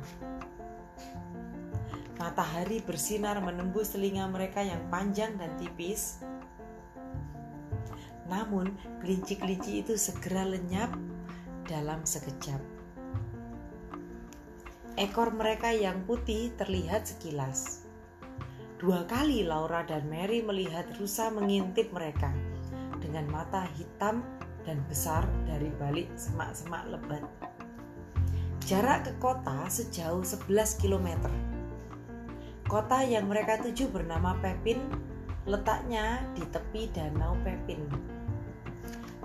Matahari 2.15 2.79
bersinar 2.79 3.43
menembus 3.43 3.91
telinga 3.91 4.23
mereka 4.31 4.63
yang 4.63 4.79
panjang 4.87 5.35
dan 5.35 5.51
tipis. 5.59 6.23
Namun, 8.31 8.71
kelinci-kelinci 9.03 9.83
itu 9.83 9.99
segera 9.99 10.47
lenyap 10.47 10.95
dalam 11.67 12.07
sekejap. 12.07 12.78
Ekor 14.97 15.35
mereka 15.35 15.69
yang 15.69 16.01
putih 16.09 16.49
terlihat 16.57 17.05
sekilas. 17.05 17.85
Dua 18.79 19.03
kali 19.05 19.43
Laura 19.43 19.83
dan 19.83 20.07
Mary 20.07 20.39
melihat 20.39 20.87
rusa 20.97 21.27
mengintip 21.29 21.91
mereka 21.91 22.31
dengan 23.03 23.27
mata 23.27 23.67
hitam 23.75 24.23
dan 24.63 24.79
besar 24.87 25.27
dari 25.45 25.67
balik 25.77 26.07
semak-semak 26.15 26.87
lebat. 26.89 27.23
Jarak 28.65 29.09
ke 29.09 29.13
kota 29.19 29.65
sejauh 29.67 30.21
11 30.21 30.81
km. 30.81 31.27
Kota 32.69 33.01
yang 33.01 33.25
mereka 33.25 33.57
tuju 33.59 33.89
bernama 33.89 34.37
Pepin, 34.39 34.77
letaknya 35.49 36.21
di 36.37 36.45
tepi 36.47 36.85
Danau 36.93 37.33
Pepin. 37.41 37.81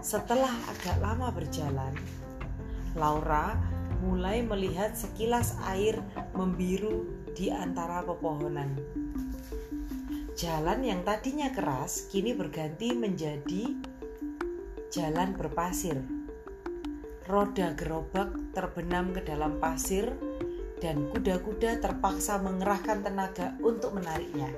Setelah 0.01 0.53
agak 0.73 0.97
lama 1.01 1.29
berjalan, 1.29 1.93
Laura 2.97 3.74
mulai 4.05 4.45
melihat 4.45 4.93
sekilas 4.93 5.57
air 5.65 5.97
membiru 6.37 7.09
di 7.33 7.49
antara 7.49 8.05
pepohonan. 8.05 8.77
Jalan 10.37 10.85
yang 10.85 11.01
tadinya 11.09 11.49
keras 11.49 12.13
kini 12.13 12.37
berganti 12.37 12.93
menjadi 12.93 13.73
jalan 14.93 15.33
berpasir. 15.33 15.97
Roda 17.25 17.73
gerobak 17.73 18.37
terbenam 18.53 19.17
ke 19.17 19.25
dalam 19.25 19.57
pasir 19.57 20.13
dan 20.85 21.09
kuda-kuda 21.09 21.81
terpaksa 21.81 22.37
mengerahkan 22.45 23.01
tenaga 23.01 23.57
untuk 23.65 23.97
menariknya. 23.97 24.53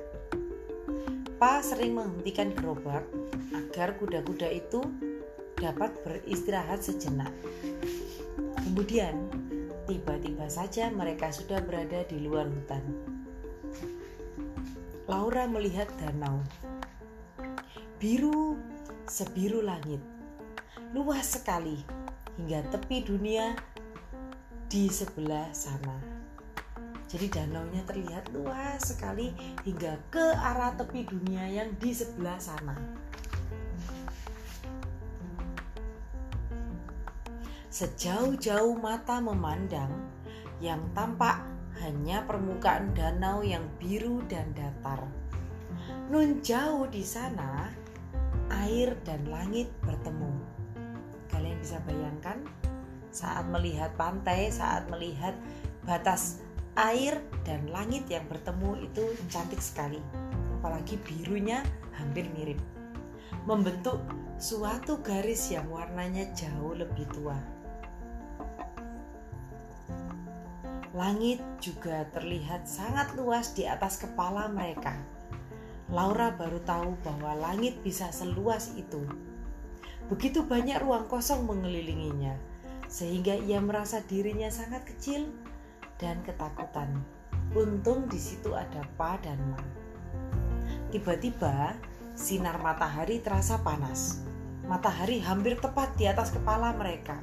Pa 1.38 1.62
sering 1.62 1.94
menghentikan 1.94 2.50
gerobak 2.56 3.06
agar 3.54 3.94
kuda-kuda 4.00 4.50
itu 4.50 4.82
dapat 5.60 5.92
beristirahat 6.02 6.82
sejenak. 6.82 7.30
Kemudian, 8.66 9.30
tiba-tiba 9.86 10.50
saja 10.50 10.90
mereka 10.90 11.30
sudah 11.30 11.62
berada 11.62 12.02
di 12.10 12.18
luar 12.18 12.50
hutan. 12.50 12.82
Laura 15.06 15.46
melihat 15.46 15.86
danau. 16.02 16.42
Biru 18.02 18.58
sebiru 19.06 19.62
langit. 19.62 20.02
Luas 20.90 21.38
sekali 21.38 21.78
hingga 22.34 22.66
tepi 22.74 23.06
dunia 23.06 23.54
di 24.66 24.90
sebelah 24.90 25.46
sana. 25.54 25.94
Jadi 27.06 27.30
danaunya 27.30 27.86
terlihat 27.86 28.34
luas 28.34 28.82
sekali 28.82 29.30
hingga 29.62 29.94
ke 30.10 30.26
arah 30.34 30.74
tepi 30.74 31.06
dunia 31.06 31.46
yang 31.46 31.70
di 31.78 31.94
sebelah 31.94 32.42
sana. 32.42 32.74
Sejauh-jauh 37.66 38.78
mata 38.78 39.18
memandang, 39.18 39.90
yang 40.62 40.80
tampak 40.94 41.42
hanya 41.82 42.24
permukaan 42.24 42.94
danau 42.96 43.44
yang 43.44 43.66
biru 43.76 44.24
dan 44.30 44.54
datar. 44.56 45.02
Nun 46.08 46.40
jauh 46.40 46.86
di 46.88 47.02
sana, 47.02 47.68
air 48.48 48.94
dan 49.02 49.26
langit 49.28 49.68
bertemu. 49.82 50.32
Kalian 51.28 51.58
bisa 51.58 51.82
bayangkan 51.84 52.38
saat 53.10 53.44
melihat 53.50 53.90
pantai, 53.98 54.48
saat 54.48 54.86
melihat 54.86 55.34
batas 55.82 56.40
air 56.76 57.18
dan 57.42 57.66
langit 57.72 58.06
yang 58.06 58.24
bertemu 58.30 58.86
itu 58.86 59.04
cantik 59.32 59.60
sekali. 59.60 59.98
Apalagi 60.60 61.00
birunya 61.02 61.64
hampir 61.98 62.28
mirip. 62.32 62.60
Membentuk 63.48 63.98
suatu 64.36 65.00
garis 65.02 65.50
yang 65.50 65.66
warnanya 65.72 66.28
jauh 66.36 66.76
lebih 66.76 67.08
tua. 67.10 67.55
Langit 70.96 71.44
juga 71.60 72.08
terlihat 72.16 72.64
sangat 72.64 73.12
luas 73.20 73.52
di 73.52 73.68
atas 73.68 74.00
kepala 74.00 74.48
mereka. 74.48 74.96
Laura 75.92 76.32
baru 76.32 76.56
tahu 76.64 76.96
bahwa 77.04 77.36
langit 77.36 77.76
bisa 77.84 78.08
seluas 78.08 78.72
itu. 78.80 79.04
Begitu 80.08 80.40
banyak 80.48 80.80
ruang 80.80 81.04
kosong 81.04 81.44
mengelilinginya, 81.44 82.32
sehingga 82.88 83.36
ia 83.36 83.60
merasa 83.60 84.00
dirinya 84.08 84.48
sangat 84.48 84.88
kecil 84.88 85.28
dan 86.00 86.24
ketakutan. 86.24 86.88
Untung 87.52 88.08
di 88.08 88.16
situ 88.16 88.56
ada 88.56 88.80
Pa 88.96 89.20
dan 89.20 89.36
Ma. 89.52 89.60
Tiba-tiba 90.88 91.76
sinar 92.16 92.56
matahari 92.64 93.20
terasa 93.20 93.60
panas. 93.60 94.24
Matahari 94.64 95.20
hampir 95.20 95.60
tepat 95.60 95.92
di 96.00 96.08
atas 96.08 96.32
kepala 96.32 96.72
mereka. 96.72 97.20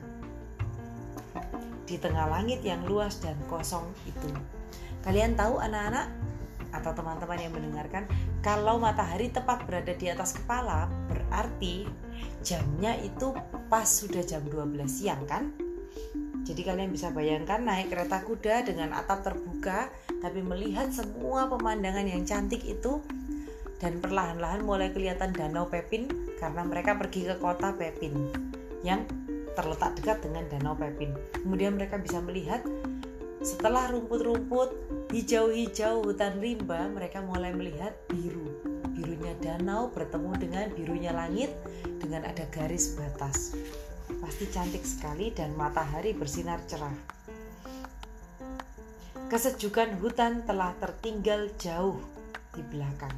Di 1.84 2.00
tengah 2.00 2.32
langit 2.32 2.64
yang 2.64 2.84
luas 2.88 3.20
dan 3.20 3.36
kosong 3.52 3.86
itu. 4.08 4.30
Kalian 5.04 5.36
tahu 5.36 5.60
anak-anak 5.60 6.08
atau 6.74 6.92
teman-teman 6.96 7.38
yang 7.38 7.54
mendengarkan, 7.54 8.10
kalau 8.42 8.82
matahari 8.82 9.30
tepat 9.30 9.62
berada 9.68 9.94
di 9.94 10.10
atas 10.10 10.34
kepala, 10.40 10.90
berarti 11.12 11.86
jamnya 12.42 12.98
itu 12.98 13.36
pas 13.70 13.86
sudah 13.86 14.26
jam 14.26 14.42
12 14.48 14.88
siang 14.90 15.22
kan? 15.30 15.54
Jadi 16.44 16.60
kalian 16.60 16.92
bisa 16.92 17.08
bayangkan 17.16 17.64
naik 17.64 17.88
kereta 17.88 18.20
kuda 18.20 18.68
dengan 18.68 18.92
atap 18.92 19.24
terbuka 19.24 19.88
tapi 20.20 20.44
melihat 20.44 20.92
semua 20.92 21.48
pemandangan 21.48 22.04
yang 22.04 22.28
cantik 22.28 22.68
itu 22.68 23.00
dan 23.80 24.04
perlahan-lahan 24.04 24.64
mulai 24.64 24.92
kelihatan 24.92 25.32
danau 25.32 25.72
Pepin 25.72 26.08
karena 26.40 26.68
mereka 26.68 27.00
pergi 27.00 27.32
ke 27.32 27.36
kota 27.40 27.72
Pepin 27.76 28.32
yang 28.84 29.08
terletak 29.54 29.98
dekat 29.98 30.22
dengan 30.26 30.46
danau 30.50 30.76
Pepin. 30.78 31.14
Kemudian 31.42 31.78
mereka 31.78 31.98
bisa 31.98 32.20
melihat 32.22 32.62
setelah 33.44 33.92
rumput-rumput 33.92 34.72
hijau-hijau 35.12 36.00
hutan 36.08 36.40
rimba 36.40 36.88
mereka 36.88 37.20
mulai 37.20 37.52
melihat 37.52 37.92
biru. 38.08 38.56
Birunya 38.96 39.36
danau 39.44 39.92
bertemu 39.92 40.32
dengan 40.40 40.66
birunya 40.72 41.12
langit 41.12 41.52
dengan 42.00 42.24
ada 42.24 42.48
garis 42.54 42.96
batas. 42.96 43.52
Pasti 44.24 44.48
cantik 44.48 44.88
sekali 44.88 45.36
dan 45.36 45.52
matahari 45.60 46.16
bersinar 46.16 46.64
cerah. 46.70 46.96
Kesejukan 49.28 49.98
hutan 50.00 50.46
telah 50.46 50.72
tertinggal 50.78 51.52
jauh 51.58 52.00
di 52.54 52.62
belakang. 52.70 53.18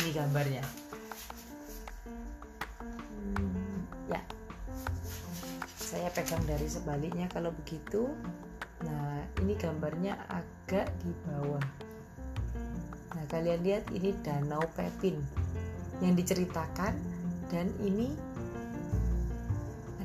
Ini 0.00 0.10
gambarnya. 0.16 0.79
Saya 6.00 6.16
pegang 6.16 6.40
dari 6.48 6.64
sebaliknya 6.64 7.28
kalau 7.28 7.52
begitu. 7.52 8.08
Nah, 8.88 9.20
ini 9.44 9.52
gambarnya 9.52 10.16
agak 10.32 10.88
di 11.04 11.12
bawah. 11.28 11.60
Nah, 13.12 13.24
kalian 13.28 13.60
lihat 13.60 13.84
ini 13.92 14.16
Danau 14.24 14.64
Pepin 14.72 15.20
yang 16.00 16.16
diceritakan 16.16 16.96
dan 17.52 17.68
ini 17.84 18.16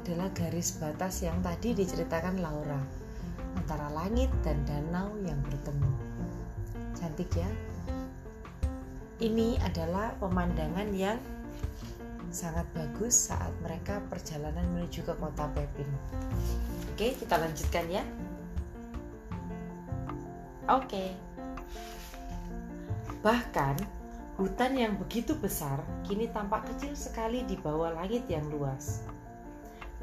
adalah 0.03 0.27
garis 0.35 0.75
batas 0.83 1.23
yang 1.23 1.39
tadi 1.39 1.71
diceritakan 1.71 2.43
Laura 2.43 2.83
antara 3.55 3.87
langit 3.95 4.27
dan 4.43 4.59
danau 4.67 5.15
yang 5.23 5.39
bertemu. 5.47 5.95
Cantik 6.99 7.31
ya. 7.39 7.47
Ini 9.23 9.63
adalah 9.63 10.11
pemandangan 10.19 10.91
yang 10.91 11.15
sangat 12.35 12.67
bagus 12.75 13.31
saat 13.31 13.55
mereka 13.63 14.03
perjalanan 14.11 14.67
menuju 14.75 15.07
ke 15.07 15.13
kota 15.15 15.47
Pepin. 15.55 15.87
Oke, 16.91 17.15
kita 17.15 17.39
lanjutkan 17.39 17.87
ya. 17.87 18.03
Oke. 20.67 21.15
Bahkan 23.23 23.95
Hutan 24.35 24.75
yang 24.75 24.99
begitu 24.99 25.31
besar 25.39 25.79
kini 26.03 26.27
tampak 26.27 26.67
kecil 26.67 26.91
sekali 26.91 27.47
di 27.47 27.55
bawah 27.55 27.95
langit 27.95 28.27
yang 28.27 28.43
luas. 28.51 28.99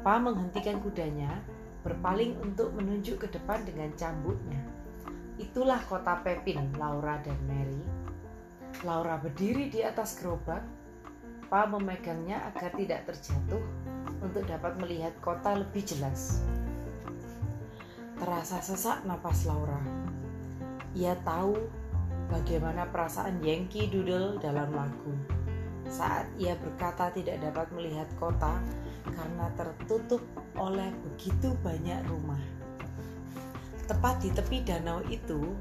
Pa 0.01 0.17
menghentikan 0.17 0.81
kudanya, 0.81 1.37
berpaling 1.85 2.41
untuk 2.41 2.73
menunjuk 2.73 3.21
ke 3.21 3.27
depan 3.29 3.61
dengan 3.61 3.93
cambuknya. 3.93 4.57
Itulah 5.37 5.85
kota 5.85 6.17
Pepin, 6.25 6.73
Laura 6.81 7.21
dan 7.21 7.37
Mary. 7.45 7.77
Laura 8.81 9.21
berdiri 9.21 9.69
di 9.69 9.85
atas 9.85 10.17
gerobak. 10.17 10.65
Pa 11.53 11.69
memegangnya 11.69 12.49
agar 12.49 12.73
tidak 12.73 13.05
terjatuh 13.05 13.61
untuk 14.25 14.41
dapat 14.49 14.73
melihat 14.81 15.13
kota 15.21 15.53
lebih 15.53 15.85
jelas. 15.85 16.41
Terasa 18.17 18.57
sesak 18.57 19.05
napas 19.05 19.45
Laura. 19.45 19.77
Ia 20.97 21.13
tahu 21.21 21.53
bagaimana 22.33 22.89
perasaan 22.89 23.37
Yankee 23.45 23.85
Doodle 23.85 24.41
dalam 24.41 24.73
lagu. 24.73 25.13
Saat 25.93 26.25
ia 26.41 26.57
berkata 26.57 27.13
tidak 27.13 27.37
dapat 27.45 27.69
melihat 27.77 28.09
kota 28.17 28.57
karena 29.05 29.45
tertutup 29.53 30.25
oleh 30.57 30.89
begitu 31.05 31.53
banyak 31.61 32.01
rumah. 32.09 32.41
Tepat 33.85 34.25
di 34.25 34.33
tepi 34.33 34.65
danau 34.65 35.05
itu, 35.05 35.53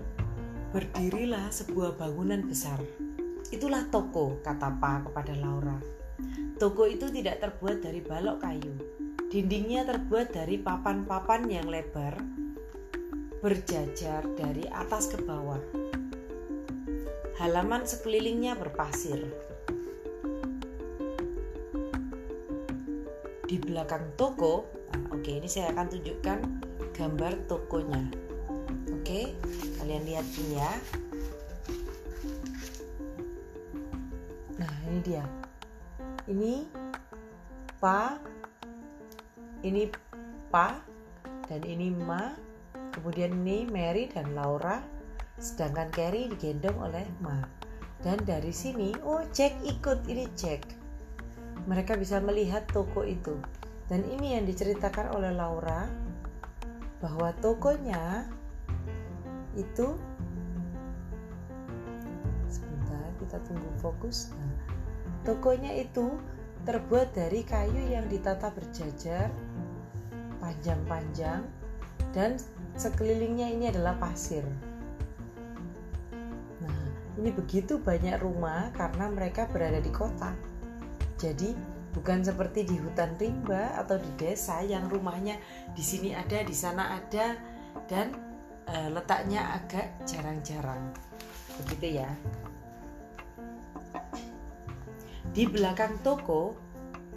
berdirilah 0.72 1.52
sebuah 1.52 2.00
bangunan 2.00 2.40
besar. 2.48 2.80
Itulah 3.52 3.84
toko, 3.92 4.40
kata 4.40 4.80
Pa 4.80 5.04
kepada 5.04 5.36
Laura. 5.36 5.76
Toko 6.56 6.88
itu 6.88 7.12
tidak 7.12 7.44
terbuat 7.44 7.84
dari 7.84 8.00
balok 8.00 8.40
kayu. 8.40 8.72
Dindingnya 9.28 9.84
terbuat 9.84 10.32
dari 10.32 10.56
papan-papan 10.56 11.44
yang 11.52 11.68
lebar, 11.68 12.16
berjajar 13.44 14.24
dari 14.40 14.64
atas 14.72 15.12
ke 15.12 15.20
bawah. 15.20 15.60
Halaman 17.36 17.84
sekelilingnya 17.84 18.56
berpasir. 18.56 19.20
Di 23.44 23.60
belakang 23.60 24.16
toko, 24.16 24.64
nah, 24.96 25.12
oke 25.12 25.28
ini 25.28 25.44
saya 25.44 25.76
akan 25.76 25.92
tunjukkan 25.92 26.38
gambar 26.96 27.32
tokonya. 27.52 28.00
Oke, 28.96 29.36
kalian 29.76 30.08
lihat 30.08 30.24
ini 30.40 30.56
ya. 30.56 30.72
Dia. 35.02 35.26
Ini 36.30 36.70
Pa, 37.82 38.14
ini 39.66 39.90
Pa, 40.48 40.78
dan 41.50 41.60
ini 41.66 41.90
Ma, 41.90 42.30
kemudian 42.94 43.34
ini 43.42 43.66
Mary 43.66 44.06
dan 44.06 44.30
Laura, 44.38 44.78
sedangkan 45.42 45.90
Carrie 45.90 46.30
digendong 46.30 46.78
oleh 46.78 47.02
Ma. 47.18 47.42
Dan 48.02 48.22
dari 48.22 48.54
sini, 48.54 48.94
oh 49.02 49.26
Jack 49.34 49.58
ikut, 49.66 50.06
ini 50.06 50.30
Jack. 50.38 50.62
Mereka 51.66 51.98
bisa 51.98 52.22
melihat 52.22 52.66
toko 52.70 53.02
itu. 53.02 53.38
Dan 53.90 54.06
ini 54.06 54.38
yang 54.38 54.46
diceritakan 54.46 55.14
oleh 55.14 55.34
Laura 55.34 55.86
bahwa 57.02 57.34
tokonya 57.42 58.30
itu 59.58 59.98
sebentar 62.46 63.04
kita 63.20 63.36
tunggu 63.44 63.70
fokus 63.82 64.32
nah, 64.32 64.54
tokonya 65.22 65.72
itu 65.78 66.18
terbuat 66.62 67.14
dari 67.14 67.42
kayu 67.42 67.90
yang 67.90 68.06
ditata 68.06 68.50
berjajar 68.54 69.30
panjang-panjang 70.38 71.42
dan 72.14 72.38
sekelilingnya 72.74 73.50
ini 73.50 73.64
adalah 73.70 73.94
pasir. 73.98 74.42
Nah 76.62 76.82
ini 77.18 77.30
begitu 77.30 77.78
banyak 77.78 78.18
rumah 78.22 78.70
karena 78.74 79.10
mereka 79.10 79.46
berada 79.50 79.78
di 79.78 79.90
kota. 79.90 80.34
Jadi 81.18 81.54
bukan 81.94 82.26
seperti 82.26 82.66
di 82.66 82.76
hutan 82.78 83.14
rimba 83.18 83.78
atau 83.78 83.98
di 83.98 84.10
desa 84.18 84.58
yang 84.66 84.90
rumahnya 84.90 85.38
di 85.74 85.82
sini 85.82 86.10
ada 86.14 86.42
di 86.42 86.54
sana 86.54 86.98
ada 86.98 87.38
dan 87.86 88.10
uh, 88.66 88.88
letaknya 88.90 89.62
agak 89.62 89.86
jarang-jarang. 90.06 90.90
Begitu 91.62 92.02
ya 92.02 92.10
di 95.32 95.48
belakang 95.48 95.96
toko 96.04 96.52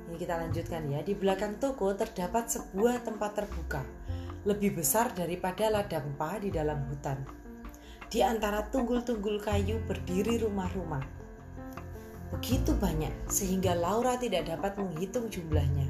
ini 0.07 0.15
kita 0.15 0.39
lanjutkan 0.39 0.87
ya 0.87 1.03
di 1.03 1.11
belakang 1.11 1.59
toko 1.59 1.91
terdapat 1.99 2.47
sebuah 2.47 3.03
tempat 3.03 3.43
terbuka 3.43 3.83
lebih 4.47 4.79
besar 4.79 5.11
daripada 5.11 5.67
ladang 5.67 6.15
pa 6.15 6.37
di 6.37 6.53
dalam 6.53 6.85
hutan. 6.87 7.17
Di 8.05 8.21
antara 8.21 8.61
tunggul-tunggul 8.69 9.41
kayu 9.41 9.81
berdiri 9.89 10.37
rumah-rumah. 10.45 11.01
Begitu 12.29 12.77
banyak 12.77 13.11
sehingga 13.25 13.73
Laura 13.73 14.15
tidak 14.21 14.45
dapat 14.45 14.77
menghitung 14.77 15.33
jumlahnya. 15.33 15.89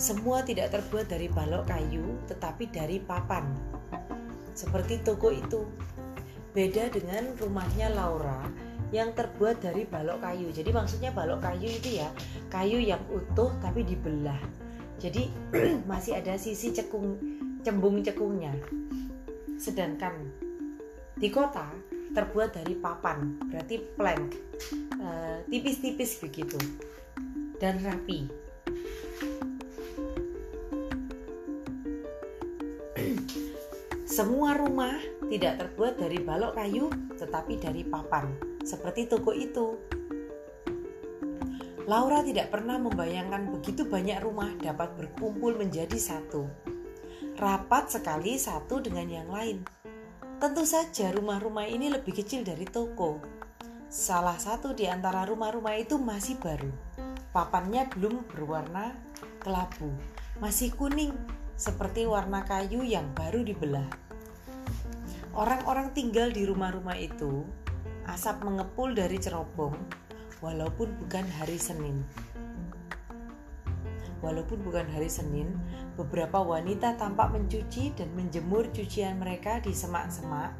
Semua 0.00 0.40
tidak 0.40 0.72
terbuat 0.72 1.12
dari 1.12 1.28
balok 1.28 1.68
kayu 1.68 2.16
tetapi 2.32 2.72
dari 2.72 2.96
papan. 2.96 3.44
Seperti 4.56 5.04
toko 5.04 5.28
itu. 5.28 5.68
Beda 6.56 6.88
dengan 6.88 7.36
rumahnya 7.36 7.92
Laura 7.92 8.69
yang 8.90 9.14
terbuat 9.14 9.62
dari 9.62 9.86
balok 9.86 10.22
kayu. 10.22 10.50
Jadi 10.50 10.70
maksudnya 10.74 11.14
balok 11.14 11.46
kayu 11.46 11.70
itu 11.70 12.02
ya 12.02 12.10
kayu 12.50 12.82
yang 12.82 13.00
utuh 13.10 13.50
tapi 13.62 13.86
dibelah. 13.86 14.38
Jadi 14.98 15.30
masih 15.90 16.18
ada 16.18 16.34
sisi 16.36 16.74
cekung 16.74 17.16
cembung 17.62 18.02
cekungnya. 18.02 18.52
Sedangkan 19.56 20.14
di 21.14 21.28
kota 21.30 21.68
terbuat 22.10 22.58
dari 22.58 22.74
papan, 22.74 23.38
berarti 23.46 23.78
plank, 23.94 24.34
eh, 24.98 25.38
tipis-tipis 25.46 26.18
begitu 26.18 26.58
dan 27.62 27.78
rapi. 27.84 28.26
Semua 34.10 34.58
rumah 34.58 34.98
tidak 35.30 35.62
terbuat 35.62 36.02
dari 36.02 36.18
balok 36.18 36.58
kayu, 36.58 36.90
tetapi 37.14 37.62
dari 37.62 37.86
papan, 37.86 38.49
seperti 38.64 39.08
toko 39.08 39.32
itu. 39.32 39.76
Laura 41.90 42.22
tidak 42.22 42.54
pernah 42.54 42.78
membayangkan 42.78 43.50
begitu 43.50 43.82
banyak 43.88 44.22
rumah 44.22 44.54
dapat 44.60 44.94
berkumpul 44.94 45.58
menjadi 45.58 45.98
satu. 45.98 46.46
Rapat 47.40 47.98
sekali 47.98 48.38
satu 48.38 48.78
dengan 48.78 49.10
yang 49.10 49.28
lain. 49.32 49.66
Tentu 50.38 50.64
saja 50.64 51.10
rumah-rumah 51.10 51.66
ini 51.66 51.90
lebih 51.90 52.14
kecil 52.14 52.46
dari 52.46 52.64
toko. 52.68 53.20
Salah 53.90 54.38
satu 54.38 54.70
di 54.70 54.86
antara 54.86 55.26
rumah-rumah 55.26 55.74
itu 55.74 55.98
masih 55.98 56.38
baru. 56.38 56.70
Papannya 57.34 57.90
belum 57.90 58.22
berwarna 58.30 58.94
kelabu, 59.42 59.90
masih 60.38 60.70
kuning 60.76 61.16
seperti 61.58 62.06
warna 62.06 62.46
kayu 62.46 62.86
yang 62.86 63.08
baru 63.18 63.42
dibelah. 63.42 63.88
Orang-orang 65.34 65.92
tinggal 65.92 66.32
di 66.32 66.42
rumah-rumah 66.48 66.96
itu, 66.98 67.44
asap 68.08 68.44
mengepul 68.46 68.94
dari 68.96 69.20
cerobong, 69.20 69.76
walaupun 70.40 70.94
bukan 71.04 71.26
hari 71.36 71.60
Senin. 71.60 72.04
Walaupun 74.20 74.60
bukan 74.60 74.84
hari 74.92 75.08
Senin, 75.08 75.48
beberapa 75.96 76.44
wanita 76.44 77.00
tampak 77.00 77.32
mencuci 77.32 77.96
dan 77.96 78.12
menjemur 78.12 78.68
cucian 78.68 79.16
mereka 79.16 79.60
di 79.64 79.72
semak-semak 79.72 80.52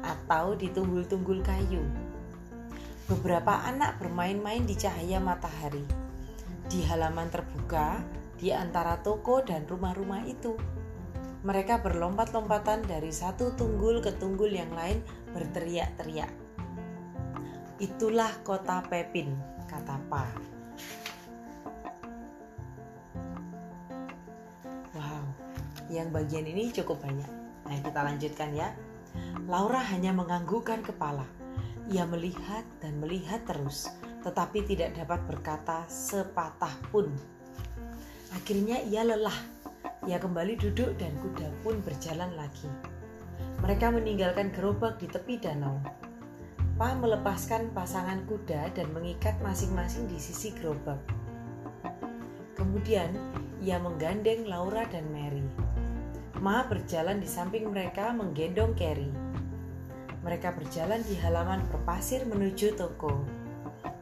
atau 0.00 0.56
di 0.56 0.72
tunggul-tunggul 0.72 1.44
kayu. 1.44 1.84
Beberapa 3.08 3.68
anak 3.68 4.00
bermain-main 4.00 4.64
di 4.64 4.72
cahaya 4.72 5.20
matahari 5.20 5.84
di 6.72 6.80
halaman 6.88 7.28
terbuka 7.28 8.00
di 8.40 8.48
antara 8.48 8.96
toko 9.04 9.44
dan 9.44 9.68
rumah-rumah 9.68 10.24
itu. 10.24 10.56
Mereka 11.44 11.84
berlompat-lompatan 11.84 12.86
dari 12.88 13.12
satu 13.12 13.52
tunggul 13.58 14.00
ke 14.00 14.16
tunggul 14.16 14.48
yang 14.48 14.72
lain 14.72 15.04
berteriak-teriak. 15.36 16.41
Itulah 17.82 18.30
kota 18.46 18.78
Pepin, 18.86 19.34
kata 19.66 19.98
Pa. 20.06 20.22
Wow, 24.94 25.26
yang 25.90 26.14
bagian 26.14 26.46
ini 26.46 26.70
cukup 26.70 27.02
banyak. 27.02 27.26
Nah, 27.66 27.82
kita 27.82 28.00
lanjutkan 28.06 28.54
ya. 28.54 28.70
Laura 29.50 29.82
hanya 29.90 30.14
menganggukkan 30.14 30.86
kepala. 30.86 31.26
Ia 31.90 32.06
melihat 32.06 32.62
dan 32.78 33.02
melihat 33.02 33.42
terus, 33.50 33.90
tetapi 34.22 34.62
tidak 34.62 34.94
dapat 34.94 35.18
berkata 35.26 35.82
sepatah 35.90 36.78
pun 36.94 37.10
Akhirnya 38.32 38.80
ia 38.86 39.04
lelah. 39.04 39.36
Ia 40.08 40.22
kembali 40.22 40.54
duduk 40.54 40.96
dan 41.02 41.12
kuda 41.18 41.50
pun 41.66 41.82
berjalan 41.84 42.30
lagi. 42.38 42.70
Mereka 43.58 43.90
meninggalkan 43.90 44.54
gerobak 44.54 44.98
di 44.98 45.06
tepi 45.06 45.38
danau. 45.38 45.78
Pa 46.82 46.98
melepaskan 46.98 47.70
pasangan 47.78 48.26
kuda 48.26 48.74
dan 48.74 48.90
mengikat 48.90 49.38
masing-masing 49.38 50.10
di 50.10 50.18
sisi 50.18 50.50
gerobak. 50.50 50.98
Kemudian 52.58 53.06
ia 53.62 53.78
menggandeng 53.78 54.50
Laura 54.50 54.82
dan 54.90 55.06
Mary. 55.14 55.46
Ma 56.42 56.66
berjalan 56.66 57.22
di 57.22 57.28
samping 57.30 57.70
mereka 57.70 58.10
menggendong 58.10 58.74
Carrie. 58.74 59.14
Mereka 60.26 60.58
berjalan 60.58 61.06
di 61.06 61.14
halaman 61.22 61.62
berpasir 61.70 62.26
menuju 62.26 62.74
toko. 62.74 63.14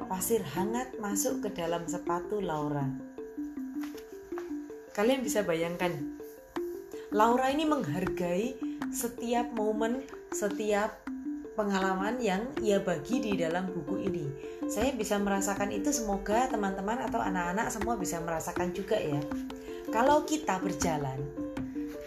Pasir 0.09 0.41
hangat 0.41 0.97
masuk 0.97 1.45
ke 1.45 1.53
dalam 1.53 1.85
sepatu 1.85 2.41
Laura. 2.41 2.89
Kalian 4.97 5.21
bisa 5.21 5.45
bayangkan, 5.45 6.17
Laura 7.13 7.53
ini 7.53 7.69
menghargai 7.69 8.57
setiap 8.89 9.53
momen, 9.53 10.01
setiap 10.33 11.10
pengalaman 11.61 12.17
yang 12.25 12.49
ia 12.65 12.81
bagi 12.81 13.21
di 13.21 13.37
dalam 13.37 13.69
buku 13.69 14.09
ini. 14.09 14.27
Saya 14.73 14.97
bisa 14.97 15.21
merasakan 15.21 15.69
itu, 15.69 15.93
semoga 15.93 16.49
teman-teman 16.49 17.05
atau 17.05 17.21
anak-anak 17.21 17.69
semua 17.69 18.01
bisa 18.01 18.17
merasakan 18.25 18.73
juga 18.73 18.97
ya. 18.97 19.21
Kalau 19.93 20.25
kita 20.25 20.57
berjalan, 20.65 21.21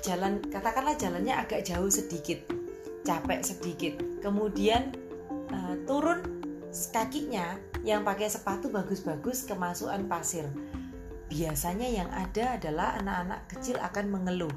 jalan 0.01 0.41
katakanlah 0.49 0.97
jalannya 0.97 1.37
agak 1.37 1.61
jauh 1.63 1.87
sedikit. 1.87 2.63
capek 3.03 3.43
sedikit 3.43 3.93
kemudian 4.23 4.95
uh, 5.51 5.75
turun 5.83 6.23
kakinya 6.95 7.59
yang 7.83 8.01
pakai 8.07 8.31
sepatu 8.31 8.71
bagus-bagus 8.71 9.43
kemasukan 9.43 10.07
pasir 10.07 10.47
biasanya 11.27 11.85
yang 11.91 12.09
ada 12.15 12.55
adalah 12.55 12.95
anak-anak 13.03 13.39
kecil 13.51 13.75
akan 13.83 14.05
mengeluh 14.07 14.55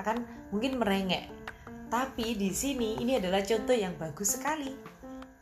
akan 0.00 0.24
mungkin 0.50 0.80
merengek 0.80 1.28
tapi 1.86 2.34
di 2.34 2.50
sini 2.50 2.98
ini 2.98 3.18
adalah 3.18 3.42
contoh 3.42 3.76
yang 3.76 3.94
bagus 3.96 4.38
sekali 4.38 4.74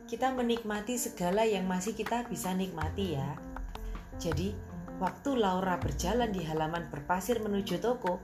kita 0.05 0.33
menikmati 0.33 0.97
segala 0.97 1.43
yang 1.43 1.65
masih 1.65 1.97
kita 1.97 2.25
bisa 2.29 2.53
nikmati 2.53 3.17
ya 3.17 3.29
jadi 4.21 4.55
waktu 5.01 5.35
Laura 5.35 5.75
berjalan 5.81 6.31
di 6.31 6.45
halaman 6.45 6.87
berpasir 6.93 7.41
menuju 7.43 7.81
toko 7.83 8.21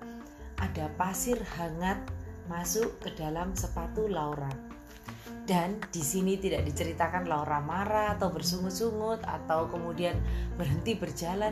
ada 0.61 0.85
pasir 0.95 1.41
hangat 1.57 1.97
masuk 2.45 2.99
ke 3.01 3.09
dalam 3.17 3.55
sepatu 3.57 4.05
Laura. 4.05 4.49
Dan 5.41 5.81
di 5.89 5.99
sini 6.05 6.37
tidak 6.37 6.69
diceritakan 6.69 7.25
Laura 7.27 7.59
marah 7.59 8.13
atau 8.15 8.29
bersungut-sungut 8.29 9.25
atau 9.25 9.67
kemudian 9.67 10.15
berhenti 10.55 10.95
berjalan. 10.95 11.51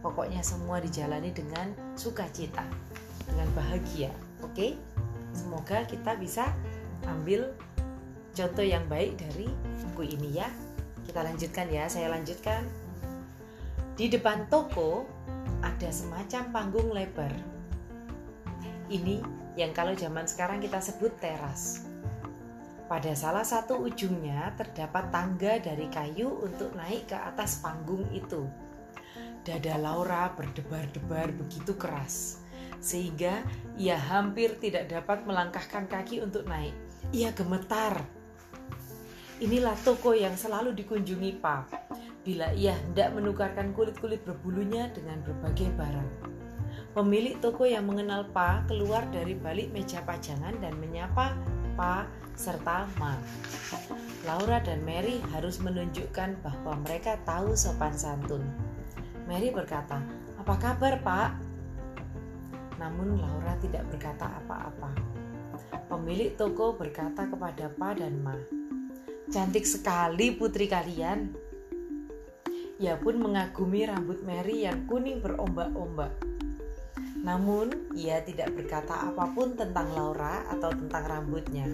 Pokoknya 0.00 0.40
semua 0.40 0.80
dijalani 0.80 1.30
dengan 1.30 1.72
sukacita, 1.94 2.64
dengan 3.28 3.48
bahagia. 3.52 4.10
Oke? 4.40 4.74
Semoga 5.40 5.88
kita 5.88 6.20
bisa 6.20 6.52
ambil 7.08 7.56
contoh 8.36 8.64
yang 8.64 8.84
baik 8.92 9.16
dari 9.16 9.48
buku 9.88 10.12
ini 10.20 10.36
ya. 10.36 10.52
Kita 11.08 11.24
lanjutkan 11.24 11.72
ya, 11.72 11.88
saya 11.88 12.12
lanjutkan. 12.12 12.68
Di 13.96 14.12
depan 14.12 14.52
toko 14.52 15.08
ada 15.64 15.88
semacam 15.88 16.42
panggung 16.52 16.92
lebar 16.92 17.60
ini 18.90 19.22
yang 19.54 19.70
kalau 19.70 19.94
zaman 19.94 20.26
sekarang 20.26 20.58
kita 20.58 20.82
sebut 20.82 21.14
teras. 21.22 21.86
Pada 22.90 23.14
salah 23.14 23.46
satu 23.46 23.86
ujungnya 23.86 24.50
terdapat 24.58 25.14
tangga 25.14 25.62
dari 25.62 25.86
kayu 25.86 26.42
untuk 26.42 26.74
naik 26.74 27.06
ke 27.06 27.14
atas 27.14 27.62
panggung 27.62 28.02
itu. 28.10 28.50
Dada 29.46 29.78
Laura 29.78 30.34
berdebar-debar 30.34 31.30
begitu 31.38 31.78
keras, 31.78 32.42
sehingga 32.80 33.44
ia 33.76 33.94
hampir 33.94 34.56
tidak 34.56 34.88
dapat 34.88 35.22
melangkahkan 35.28 35.86
kaki 35.86 36.24
untuk 36.24 36.48
naik. 36.48 36.72
Ia 37.12 37.30
gemetar. 37.36 38.00
Inilah 39.40 39.76
toko 39.84 40.12
yang 40.12 40.36
selalu 40.36 40.76
dikunjungi 40.76 41.40
Pa, 41.40 41.64
bila 42.20 42.52
ia 42.52 42.76
hendak 42.76 43.16
menukarkan 43.16 43.72
kulit-kulit 43.72 44.20
berbulunya 44.24 44.92
dengan 44.92 45.24
berbagai 45.24 45.72
barang. 45.80 46.10
Pemilik 46.92 47.38
toko 47.40 47.64
yang 47.64 47.86
mengenal 47.86 48.28
Pa 48.34 48.66
keluar 48.66 49.06
dari 49.08 49.32
balik 49.38 49.70
meja 49.72 50.02
pajangan 50.04 50.58
dan 50.60 50.76
menyapa 50.76 51.38
Pa 51.78 52.04
serta 52.36 52.84
Ma. 53.00 53.16
Laura 54.28 54.60
dan 54.60 54.84
Mary 54.84 55.22
harus 55.32 55.56
menunjukkan 55.64 56.36
bahwa 56.44 56.76
mereka 56.84 57.16
tahu 57.24 57.56
sopan 57.56 57.96
santun. 57.96 58.44
Mary 59.24 59.48
berkata, 59.48 60.02
"Apa 60.36 60.60
kabar, 60.60 61.00
Pak?" 61.00 61.49
Namun 62.80 63.20
Laura 63.20 63.52
tidak 63.60 63.84
berkata 63.92 64.40
apa-apa. 64.40 64.96
Pemilik 65.92 66.32
toko 66.32 66.72
berkata 66.72 67.28
kepada 67.28 67.68
Pa 67.76 67.92
dan 67.92 68.24
Ma, 68.24 68.32
"Cantik 69.28 69.68
sekali 69.68 70.32
putri 70.32 70.64
kalian." 70.64 71.28
Ia 72.80 72.96
pun 72.96 73.20
mengagumi 73.20 73.84
rambut 73.84 74.24
Mary 74.24 74.64
yang 74.64 74.88
kuning 74.88 75.20
berombak-ombak. 75.20 76.16
Namun, 77.20 77.92
ia 77.92 78.24
tidak 78.24 78.56
berkata 78.56 79.12
apa 79.12 79.28
pun 79.36 79.52
tentang 79.52 79.92
Laura 79.92 80.48
atau 80.48 80.72
tentang 80.72 81.04
rambutnya. 81.04 81.68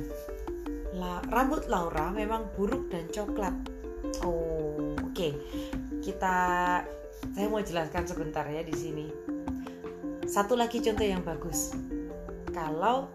La, 0.99 1.23
rambut 1.31 1.71
Laura 1.71 2.11
memang 2.11 2.51
buruk 2.59 2.91
dan 2.91 3.07
coklat. 3.15 3.55
Oh, 4.27 4.99
oke. 4.99 5.15
Okay. 5.15 5.39
Kita 6.03 6.35
saya 7.31 7.47
mau 7.47 7.63
jelaskan 7.63 8.03
sebentar 8.11 8.43
ya 8.51 8.67
di 8.67 8.75
sini. 8.75 9.36
Satu 10.27 10.59
lagi 10.59 10.83
contoh 10.83 11.07
yang 11.07 11.23
bagus. 11.23 11.71
Kalau 12.51 13.15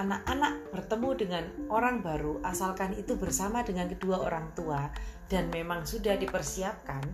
anak-anak 0.00 0.72
bertemu 0.72 1.10
dengan 1.12 1.44
orang 1.68 2.00
baru 2.00 2.40
asalkan 2.48 2.96
itu 2.96 3.12
bersama 3.12 3.60
dengan 3.60 3.92
kedua 3.92 4.24
orang 4.24 4.48
tua 4.56 4.88
dan 5.28 5.52
memang 5.52 5.84
sudah 5.84 6.16
dipersiapkan, 6.16 7.04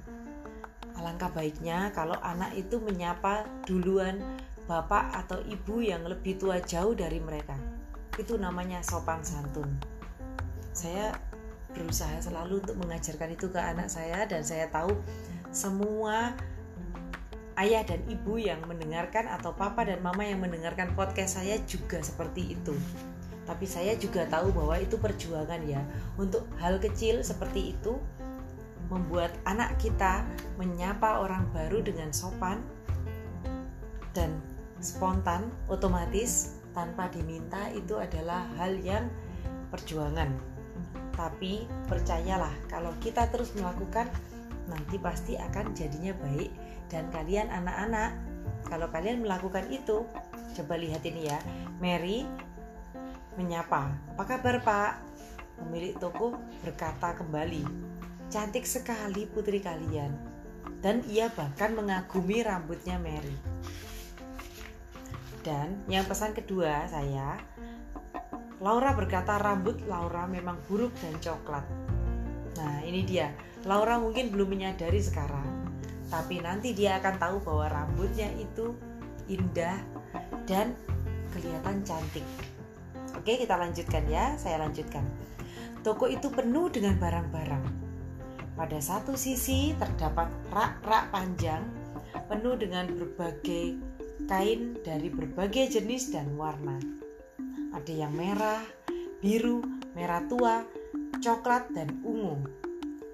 alangkah 0.95 1.35
baiknya 1.35 1.91
kalau 1.91 2.15
anak 2.23 2.55
itu 2.55 2.79
menyapa 2.79 3.43
duluan 3.67 4.23
bapak 4.71 5.11
atau 5.27 5.43
ibu 5.43 5.83
yang 5.83 6.07
lebih 6.07 6.39
tua 6.39 6.63
jauh 6.63 6.95
dari 6.95 7.19
mereka. 7.19 7.59
Itu 8.15 8.39
namanya 8.39 8.79
sopan 8.87 9.27
santun. 9.27 9.67
Saya 10.71 11.19
berusaha 11.75 12.23
selalu 12.23 12.63
untuk 12.63 12.79
mengajarkan 12.79 13.35
itu 13.35 13.51
ke 13.51 13.59
anak 13.59 13.91
saya 13.91 14.23
dan 14.23 14.47
saya 14.47 14.71
tahu 14.71 14.95
semua 15.51 16.39
ayah 17.61 17.85
dan 17.85 18.01
ibu 18.09 18.41
yang 18.41 18.61
mendengarkan 18.65 19.29
atau 19.29 19.53
papa 19.53 19.85
dan 19.85 20.01
mama 20.01 20.25
yang 20.25 20.41
mendengarkan 20.41 20.93
podcast 20.97 21.41
saya 21.41 21.61
juga 21.69 22.01
seperti 22.01 22.57
itu. 22.57 22.73
Tapi 23.43 23.67
saya 23.67 23.99
juga 23.99 24.25
tahu 24.31 24.55
bahwa 24.55 24.79
itu 24.79 24.97
perjuangan 24.97 25.61
ya. 25.67 25.83
Untuk 26.17 26.47
hal 26.62 26.79
kecil 26.79 27.21
seperti 27.27 27.75
itu 27.77 27.99
membuat 28.88 29.33
anak 29.49 29.81
kita 29.81 30.23
menyapa 30.61 31.25
orang 31.25 31.49
baru 31.51 31.81
dengan 31.81 32.12
sopan 32.12 32.61
dan 34.12 34.37
spontan, 34.85 35.49
otomatis 35.73 36.61
tanpa 36.77 37.09
diminta 37.09 37.73
itu 37.73 37.97
adalah 37.97 38.45
hal 38.61 38.77
yang 38.81 39.09
perjuangan. 39.73 40.29
Tapi 41.12 41.69
percayalah 41.88 42.53
kalau 42.69 42.93
kita 43.01 43.29
terus 43.29 43.53
melakukan 43.57 44.09
nanti 44.69 44.97
pasti 44.97 45.37
akan 45.37 45.75
jadinya 45.77 46.15
baik 46.23 46.51
dan 46.88 47.07
kalian 47.12 47.51
anak-anak 47.51 48.16
kalau 48.66 48.88
kalian 48.88 49.23
melakukan 49.23 49.66
itu 49.68 50.07
coba 50.57 50.75
lihat 50.79 51.03
ini 51.05 51.29
ya. 51.29 51.38
Mary 51.83 52.25
menyapa 53.37 53.90
apa 54.16 54.25
kabar 54.25 54.57
pak? 54.62 54.92
Pemilik 55.59 55.95
toko 56.01 56.38
berkata 56.64 57.14
kembali 57.14 57.92
cantik 58.33 58.64
sekali 58.64 59.29
putri 59.29 59.61
kalian. 59.61 60.16
Dan 60.83 61.05
ia 61.07 61.31
bahkan 61.31 61.77
mengagumi 61.77 62.42
rambutnya 62.42 62.99
Mary. 62.99 63.37
Dan 65.45 65.79
yang 65.87 66.09
pesan 66.09 66.35
kedua 66.35 66.88
saya, 66.90 67.38
Laura 68.59 68.95
berkata 68.97 69.38
rambut 69.38 69.79
Laura 69.87 70.27
memang 70.27 70.59
buruk 70.66 70.90
dan 70.99 71.14
coklat. 71.23 71.66
Nah 72.59 72.83
ini 72.83 73.07
dia, 73.07 73.31
Laura 73.66 73.99
mungkin 73.99 74.31
belum 74.31 74.55
menyadari 74.55 74.99
sekarang, 74.99 75.47
tapi 76.12 76.44
nanti 76.44 76.77
dia 76.77 77.01
akan 77.01 77.16
tahu 77.16 77.37
bahwa 77.40 77.72
rambutnya 77.72 78.29
itu 78.37 78.77
indah 79.33 79.81
dan 80.44 80.77
kelihatan 81.33 81.81
cantik. 81.81 82.27
Oke 83.16 83.40
kita 83.40 83.57
lanjutkan 83.57 84.05
ya, 84.12 84.37
saya 84.37 84.61
lanjutkan. 84.61 85.09
Toko 85.81 86.05
itu 86.12 86.29
penuh 86.29 86.68
dengan 86.68 87.01
barang-barang. 87.01 87.64
Pada 88.53 88.79
satu 88.85 89.16
sisi 89.16 89.72
terdapat 89.81 90.29
rak-rak 90.53 91.09
panjang 91.09 91.64
penuh 92.29 92.61
dengan 92.61 92.92
berbagai 92.92 93.81
kain 94.29 94.77
dari 94.85 95.09
berbagai 95.09 95.81
jenis 95.81 96.12
dan 96.12 96.37
warna. 96.37 96.77
Ada 97.72 98.05
yang 98.05 98.12
merah, 98.12 98.61
biru, 99.25 99.64
merah 99.96 100.20
tua, 100.29 100.62
coklat, 101.25 101.72
dan 101.72 101.88
ungu. 102.05 102.62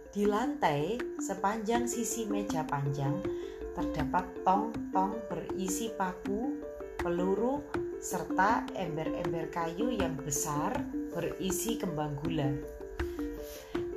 Di 0.09 0.25
lantai, 0.25 0.97
sepanjang 1.21 1.85
sisi 1.85 2.25
meja 2.25 2.65
panjang, 2.65 3.21
terdapat 3.77 4.25
tong-tong 4.41 5.21
berisi 5.29 5.93
paku, 5.93 6.65
peluru, 6.97 7.61
serta 8.01 8.65
ember-ember 8.73 9.53
kayu 9.53 9.93
yang 9.93 10.17
besar 10.17 10.81
berisi 11.13 11.77
kembang 11.77 12.17
gula. 12.25 12.49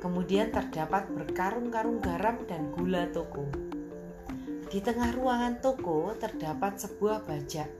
Kemudian 0.04 0.52
terdapat 0.52 1.08
berkarung-karung 1.08 2.04
garam 2.04 2.44
dan 2.44 2.68
gula 2.76 3.08
toko. 3.08 3.48
Di 4.68 4.84
tengah 4.84 5.16
ruangan 5.16 5.64
toko 5.64 6.12
terdapat 6.20 6.76
sebuah 6.76 7.24
bajak. 7.24 7.72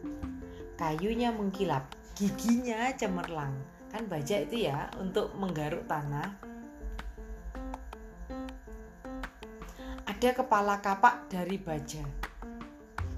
Kayunya 0.81 1.37
mengkilap, 1.37 1.85
giginya 2.17 2.97
cemerlang. 2.97 3.53
Kan 3.93 4.09
bajak 4.09 4.49
itu 4.49 4.73
ya 4.73 4.89
untuk 4.97 5.37
menggaruk 5.37 5.85
tanah. 5.85 6.52
Ada 10.23 10.39
kepala 10.39 10.79
kapak 10.79 11.27
dari 11.35 11.59
baja. 11.59 11.99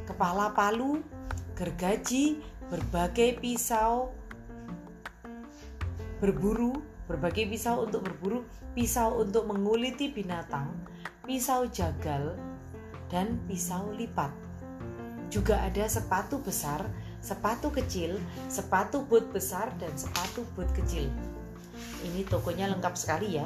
Kepala 0.09 0.57
palu, 0.57 1.05
gergaji, 1.53 2.41
berbagai 2.73 3.45
pisau 3.45 4.09
berburu, 6.17 6.81
berbagai 7.05 7.45
pisau 7.53 7.85
untuk 7.85 8.09
berburu, 8.09 8.49
pisau 8.73 9.21
untuk 9.21 9.45
menguliti 9.45 10.17
binatang, 10.17 10.73
pisau 11.29 11.69
jagal, 11.69 12.41
dan 13.13 13.37
pisau 13.53 13.93
lipat. 13.93 14.33
Juga 15.29 15.61
ada 15.61 15.85
sepatu 15.85 16.41
besar 16.41 16.89
sepatu 17.21 17.69
kecil, 17.69 18.17
sepatu 18.49 19.05
boot 19.05 19.29
besar, 19.29 19.69
dan 19.77 19.93
sepatu 19.93 20.49
boot 20.57 20.73
kecil. 20.73 21.13
Ini 22.01 22.25
tokonya 22.33 22.73
lengkap 22.73 22.97
sekali 22.97 23.37
ya. 23.37 23.45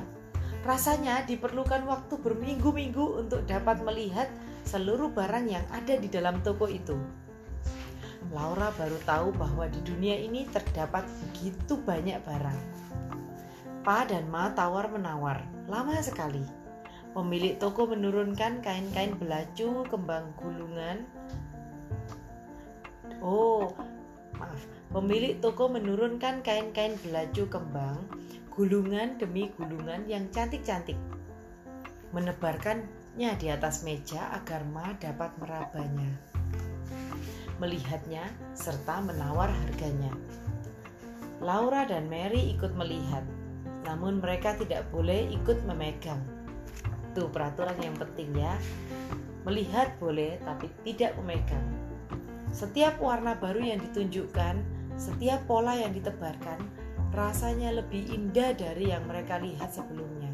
Rasanya 0.66 1.22
diperlukan 1.24 1.86
waktu 1.86 2.14
berminggu-minggu 2.18 3.24
untuk 3.24 3.46
dapat 3.46 3.82
melihat 3.86 4.26
seluruh 4.66 5.08
barang 5.14 5.46
yang 5.46 5.64
ada 5.70 5.94
di 5.94 6.10
dalam 6.10 6.42
toko 6.42 6.66
itu. 6.66 6.98
Laura 8.34 8.68
baru 8.76 8.98
tahu 9.08 9.28
bahwa 9.38 9.64
di 9.70 9.80
dunia 9.86 10.18
ini 10.18 10.44
terdapat 10.50 11.06
begitu 11.06 11.80
banyak 11.80 12.20
barang. 12.26 12.60
Pa 13.86 14.04
dan 14.04 14.28
Ma 14.28 14.52
tawar-menawar, 14.52 15.40
lama 15.70 15.96
sekali. 16.04 16.44
Pemilik 17.16 17.56
toko 17.56 17.88
menurunkan 17.88 18.60
kain-kain 18.60 19.16
belacu 19.16 19.86
kembang 19.88 20.28
gulungan. 20.36 21.08
Oh, 23.24 23.72
maaf. 24.36 24.60
Pemilik 24.92 25.40
toko 25.40 25.72
menurunkan 25.72 26.44
kain-kain 26.44 27.00
belacu 27.00 27.48
kembang 27.48 27.96
gulungan 28.58 29.14
demi 29.22 29.54
gulungan 29.54 30.02
yang 30.10 30.26
cantik-cantik. 30.34 30.98
Menebarkannya 32.10 33.30
di 33.38 33.46
atas 33.54 33.86
meja 33.86 34.34
agar 34.34 34.66
Ma 34.66 34.98
dapat 34.98 35.30
merabanya. 35.38 36.10
Melihatnya 37.62 38.26
serta 38.58 38.98
menawar 38.98 39.54
harganya. 39.54 40.10
Laura 41.38 41.86
dan 41.86 42.10
Mary 42.10 42.50
ikut 42.58 42.74
melihat, 42.74 43.22
namun 43.86 44.18
mereka 44.18 44.58
tidak 44.58 44.90
boleh 44.90 45.30
ikut 45.30 45.62
memegang 45.62 46.18
itu 47.18 47.26
peraturan 47.34 47.74
yang 47.82 47.98
penting 47.98 48.30
ya. 48.38 48.54
Melihat 49.42 49.90
boleh 49.98 50.38
tapi 50.46 50.70
tidak 50.86 51.18
memegang. 51.18 51.66
Setiap 52.54 52.94
warna 53.02 53.34
baru 53.34 53.58
yang 53.58 53.82
ditunjukkan, 53.90 54.62
setiap 54.94 55.42
pola 55.50 55.74
yang 55.74 55.90
ditebarkan, 55.90 56.62
rasanya 57.12 57.72
lebih 57.72 58.12
indah 58.12 58.52
dari 58.52 58.92
yang 58.92 59.04
mereka 59.08 59.40
lihat 59.40 59.72
sebelumnya. 59.72 60.32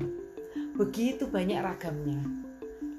Begitu 0.75 1.31
banyak 1.31 1.63
ragamnya. 1.63 2.19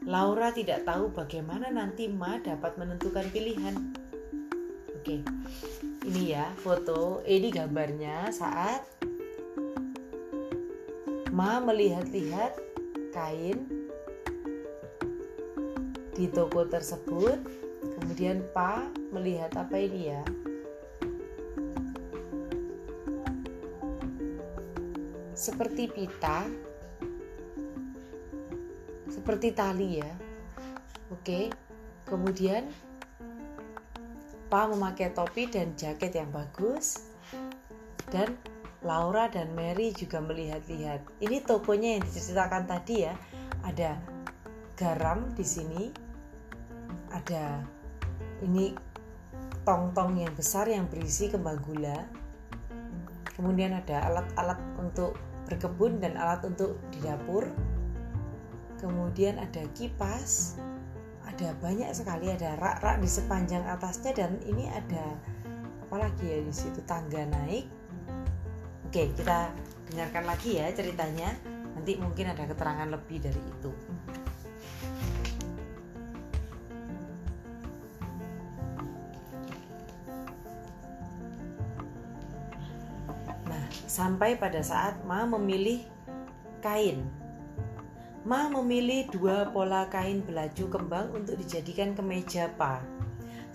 Laura 0.06 0.54
tidak 0.54 0.86
tahu 0.86 1.10
bagaimana 1.12 1.74
nanti 1.74 2.06
Ma 2.06 2.38
dapat 2.38 2.78
menentukan 2.78 3.26
pilihan. 3.34 3.74
Oke, 4.96 5.26
ini 6.06 6.38
ya 6.38 6.46
foto, 6.62 7.26
ini 7.26 7.50
gambarnya 7.50 8.30
saat 8.30 8.86
Ma 11.34 11.60
melihat-lihat 11.60 12.54
kain 13.12 13.66
di 16.16 16.32
toko 16.32 16.64
tersebut. 16.70 17.42
Kemudian 17.86 18.46
Pa 18.56 18.88
melihat 19.12 19.52
apa 19.58 19.76
ini 19.78 20.16
ya? 20.16 20.24
Seperti 25.46 25.86
pita, 25.86 26.42
seperti 29.06 29.54
tali 29.54 30.02
ya. 30.02 30.10
Oke. 31.14 31.54
Kemudian 32.10 32.66
Pa 34.50 34.66
memakai 34.66 35.14
topi 35.14 35.46
dan 35.46 35.78
jaket 35.78 36.18
yang 36.18 36.34
bagus 36.34 37.10
dan 38.10 38.34
Laura 38.82 39.30
dan 39.30 39.54
Mary 39.54 39.94
juga 39.94 40.18
melihat-lihat. 40.18 41.06
Ini 41.22 41.46
tokonya 41.46 41.98
yang 41.98 42.04
diceritakan 42.10 42.66
tadi 42.66 43.06
ya. 43.06 43.14
Ada 43.66 44.02
garam 44.74 45.30
di 45.38 45.46
sini, 45.46 45.94
ada 47.14 47.62
ini 48.42 48.74
tong-tong 49.62 50.18
yang 50.18 50.34
besar 50.34 50.70
yang 50.70 50.90
berisi 50.90 51.30
kembang 51.30 51.62
gula 51.66 52.26
kemudian 53.36 53.76
ada 53.76 54.08
alat-alat 54.08 54.60
untuk 54.80 55.20
berkebun 55.46 56.02
dan 56.02 56.18
alat 56.18 56.44
untuk 56.46 56.78
di 56.90 57.00
dapur. 57.06 57.48
Kemudian 58.82 59.40
ada 59.40 59.64
kipas 59.74 60.60
ada 61.26 61.52
banyak 61.60 61.90
sekali 61.92 62.32
ada 62.32 62.56
rak-rak 62.62 63.02
di 63.02 63.10
sepanjang 63.10 63.66
atasnya 63.68 64.16
dan 64.16 64.40
ini 64.46 64.72
ada 64.72 65.18
apa 65.84 66.08
lagi 66.08 66.26
ya 66.32 66.40
di 66.40 66.54
situ 66.54 66.80
tangga 66.88 67.28
naik. 67.28 67.68
Oke 68.88 69.12
kita 69.18 69.52
dengarkan 69.92 70.24
lagi 70.30 70.62
ya 70.62 70.72
ceritanya. 70.72 71.34
Nanti 71.76 72.00
mungkin 72.00 72.32
ada 72.32 72.48
keterangan 72.48 72.88
lebih 72.88 73.20
dari 73.20 73.42
itu 73.42 73.72
sampai 83.96 84.36
pada 84.36 84.60
saat 84.60 85.00
Ma 85.08 85.24
memilih 85.24 85.88
kain. 86.60 87.08
Ma 88.28 88.52
memilih 88.52 89.08
dua 89.08 89.48
pola 89.56 89.88
kain 89.88 90.20
belaju 90.20 90.66
kembang 90.68 91.08
untuk 91.16 91.40
dijadikan 91.40 91.96
kemeja 91.96 92.52
Pa. 92.60 92.84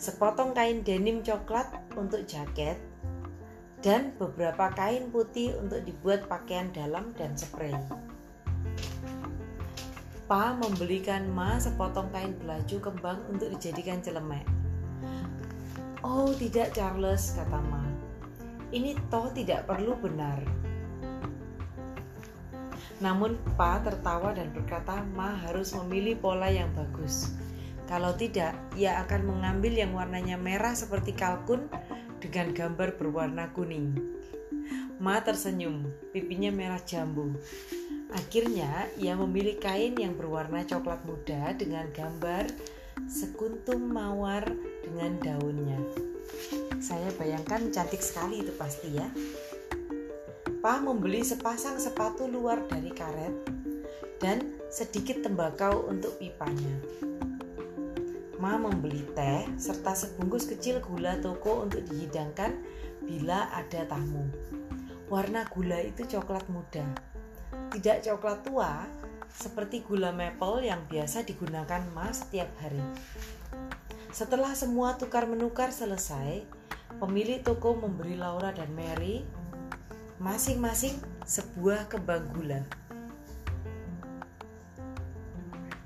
Sepotong 0.00 0.56
kain 0.56 0.80
denim 0.80 1.20
coklat 1.20 1.68
untuk 1.92 2.24
jaket 2.24 2.80
dan 3.84 4.16
beberapa 4.16 4.72
kain 4.72 5.12
putih 5.12 5.52
untuk 5.60 5.84
dibuat 5.84 6.24
pakaian 6.24 6.72
dalam 6.72 7.12
dan 7.20 7.36
spray. 7.36 7.76
Pa 10.24 10.56
membelikan 10.56 11.28
Ma 11.28 11.60
sepotong 11.60 12.08
kain 12.16 12.32
belaju 12.40 12.76
kembang 12.80 13.20
untuk 13.28 13.52
dijadikan 13.60 14.00
celemek. 14.00 14.48
Oh 16.00 16.32
tidak 16.32 16.72
Charles, 16.72 17.36
kata 17.36 17.60
Ma 17.68 17.89
ini 18.70 18.94
toh 19.10 19.30
tidak 19.34 19.66
perlu 19.66 19.98
benar. 19.98 20.38
Namun 23.00 23.40
Pa 23.56 23.80
tertawa 23.80 24.36
dan 24.36 24.52
berkata 24.52 25.02
Ma 25.16 25.32
harus 25.48 25.72
memilih 25.72 26.20
pola 26.20 26.52
yang 26.52 26.68
bagus. 26.76 27.32
Kalau 27.90 28.14
tidak, 28.14 28.54
ia 28.78 29.02
akan 29.02 29.26
mengambil 29.26 29.74
yang 29.74 29.90
warnanya 29.96 30.38
merah 30.38 30.76
seperti 30.78 31.10
kalkun 31.10 31.66
dengan 32.22 32.54
gambar 32.54 32.94
berwarna 32.94 33.50
kuning. 33.50 33.98
Ma 35.00 35.18
tersenyum, 35.24 35.90
pipinya 36.14 36.52
merah 36.54 36.78
jambu. 36.86 37.34
Akhirnya, 38.14 38.86
ia 39.00 39.16
memilih 39.18 39.58
kain 39.58 39.96
yang 39.98 40.14
berwarna 40.14 40.62
coklat 40.62 41.02
muda 41.02 41.56
dengan 41.56 41.88
gambar 41.90 42.46
sekuntum 43.08 43.90
mawar 43.90 44.44
dengan 44.84 45.16
daunnya. 45.18 46.09
Saya 46.80 47.12
bayangkan 47.18 47.68
cantik 47.70 48.00
sekali 48.00 48.40
itu 48.40 48.52
pasti 48.56 48.96
ya. 48.96 49.06
Pa 50.60 50.80
membeli 50.80 51.24
sepasang 51.24 51.80
sepatu 51.80 52.28
luar 52.28 52.64
dari 52.68 52.92
karet 52.92 53.32
dan 54.20 54.60
sedikit 54.68 55.24
tembakau 55.24 55.88
untuk 55.88 56.20
pipanya. 56.20 56.76
Ma 58.40 58.56
membeli 58.56 59.04
teh 59.12 59.44
serta 59.60 59.92
sebungkus 59.92 60.48
kecil 60.48 60.80
gula 60.80 61.16
toko 61.20 61.64
untuk 61.68 61.84
dihidangkan 61.88 62.56
bila 63.04 63.52
ada 63.52 63.84
tamu. 63.88 64.28
Warna 65.12 65.44
gula 65.50 65.80
itu 65.82 66.06
coklat 66.06 66.46
muda, 66.48 66.86
tidak 67.74 68.06
coklat 68.06 68.38
tua 68.46 68.72
seperti 69.30 69.82
gula 69.86 70.10
maple 70.10 70.66
yang 70.66 70.82
biasa 70.90 71.22
digunakan 71.22 71.82
Ma 71.94 72.10
setiap 72.10 72.50
hari. 72.62 72.82
Setelah 74.10 74.58
semua 74.58 74.98
tukar 74.98 75.30
menukar 75.30 75.70
selesai, 75.70 76.42
pemilik 76.98 77.38
toko 77.46 77.78
memberi 77.78 78.18
Laura 78.18 78.50
dan 78.50 78.74
Mary 78.74 79.22
masing-masing 80.18 80.98
sebuah 81.22 81.86
kembang 81.86 82.26
gula. 82.34 82.58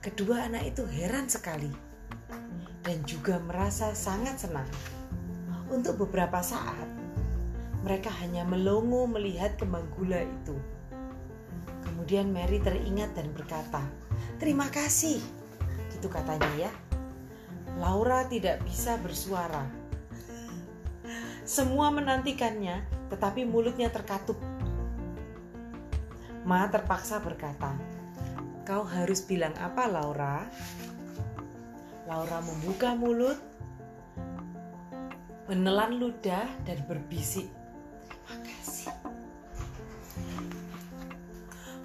Kedua 0.00 0.48
anak 0.48 0.72
itu 0.72 0.88
heran 0.88 1.28
sekali 1.28 1.68
dan 2.80 3.04
juga 3.04 3.36
merasa 3.44 3.92
sangat 3.92 4.40
senang. 4.40 4.68
Untuk 5.68 6.00
beberapa 6.00 6.40
saat, 6.40 6.88
mereka 7.84 8.08
hanya 8.24 8.48
melongo 8.48 9.04
melihat 9.04 9.60
kembang 9.60 9.84
gula 10.00 10.24
itu. 10.24 10.56
Kemudian 11.84 12.32
Mary 12.32 12.56
teringat 12.56 13.12
dan 13.12 13.36
berkata, 13.36 13.84
"Terima 14.40 14.72
kasih." 14.72 15.20
Gitu 15.92 16.08
katanya 16.08 16.48
ya. 16.56 16.72
Laura 17.78 18.26
tidak 18.30 18.62
bisa 18.62 18.94
bersuara 19.02 19.84
semua 21.44 21.92
menantikannya, 21.92 22.88
tetapi 23.12 23.44
mulutnya 23.44 23.92
terkatup. 23.92 24.40
Ma 26.48 26.64
terpaksa 26.72 27.20
berkata, 27.20 27.76
"Kau 28.64 28.88
harus 28.88 29.20
bilang 29.20 29.52
apa, 29.60 29.84
Laura?" 29.84 30.48
Laura 32.08 32.40
membuka 32.40 32.96
mulut, 32.96 33.36
menelan 35.52 36.00
ludah, 36.00 36.48
dan 36.64 36.80
berbisik, 36.88 37.52
"Makasih." 38.24 38.96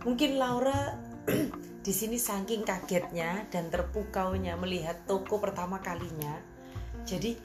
Mungkin 0.07 0.39
Laura 0.39 0.95
di 1.79 1.93
sini 1.95 2.19
saking 2.19 2.67
kagetnya 2.67 3.47
dan 3.47 3.71
terpukaunya 3.71 4.59
melihat 4.59 4.99
toko 5.07 5.39
pertama 5.39 5.79
kalinya, 5.79 6.35
jadi 7.07 7.35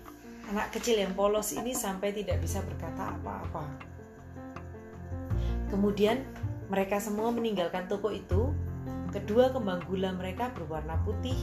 Anak 0.45 0.76
kecil 0.76 1.01
yang 1.01 1.16
polos 1.16 1.57
ini 1.57 1.72
sampai 1.72 2.12
tidak 2.12 2.37
bisa 2.45 2.61
berkata 2.61 3.16
apa-apa. 3.16 3.64
Kemudian 5.72 6.20
mereka 6.68 7.01
semua 7.01 7.32
meninggalkan 7.32 7.89
toko 7.89 8.12
itu. 8.12 8.53
Kedua 9.09 9.49
kembang 9.55 9.80
gula 9.89 10.12
mereka 10.12 10.53
berwarna 10.53 11.01
putih, 11.07 11.39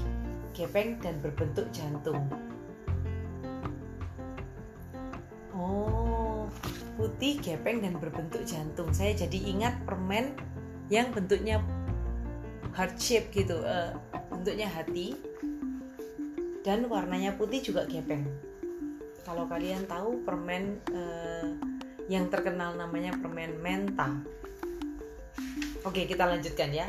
gepeng 0.54 1.02
dan 1.02 1.18
berbentuk 1.24 1.66
jantung. 1.74 2.22
Oh, 5.56 6.46
putih, 7.00 7.42
gepeng 7.42 7.82
dan 7.82 7.98
berbentuk 7.98 8.46
jantung. 8.46 8.94
Saya 8.94 9.18
jadi 9.18 9.39
ingat 9.50 9.82
permen 9.88 10.38
yang 10.94 11.10
bentuknya 11.10 11.58
heart 12.76 12.95
shape 12.99 13.32
gitu, 13.36 13.59
uh, 13.63 13.95
bentuknya 14.32 14.67
hati 14.67 15.15
dan 16.61 16.86
warnanya 16.88 17.36
putih 17.36 17.59
juga 17.61 17.89
gepeng. 17.89 18.26
Kalau 19.22 19.45
kalian 19.45 19.86
tahu 19.86 20.26
permen 20.26 20.82
uh, 20.93 21.53
yang 22.09 22.28
terkenal 22.28 22.74
namanya 22.76 23.13
permen 23.17 23.57
menta. 23.61 24.09
Oke, 25.82 26.05
kita 26.05 26.30
lanjutkan 26.30 26.69
ya. 26.74 26.86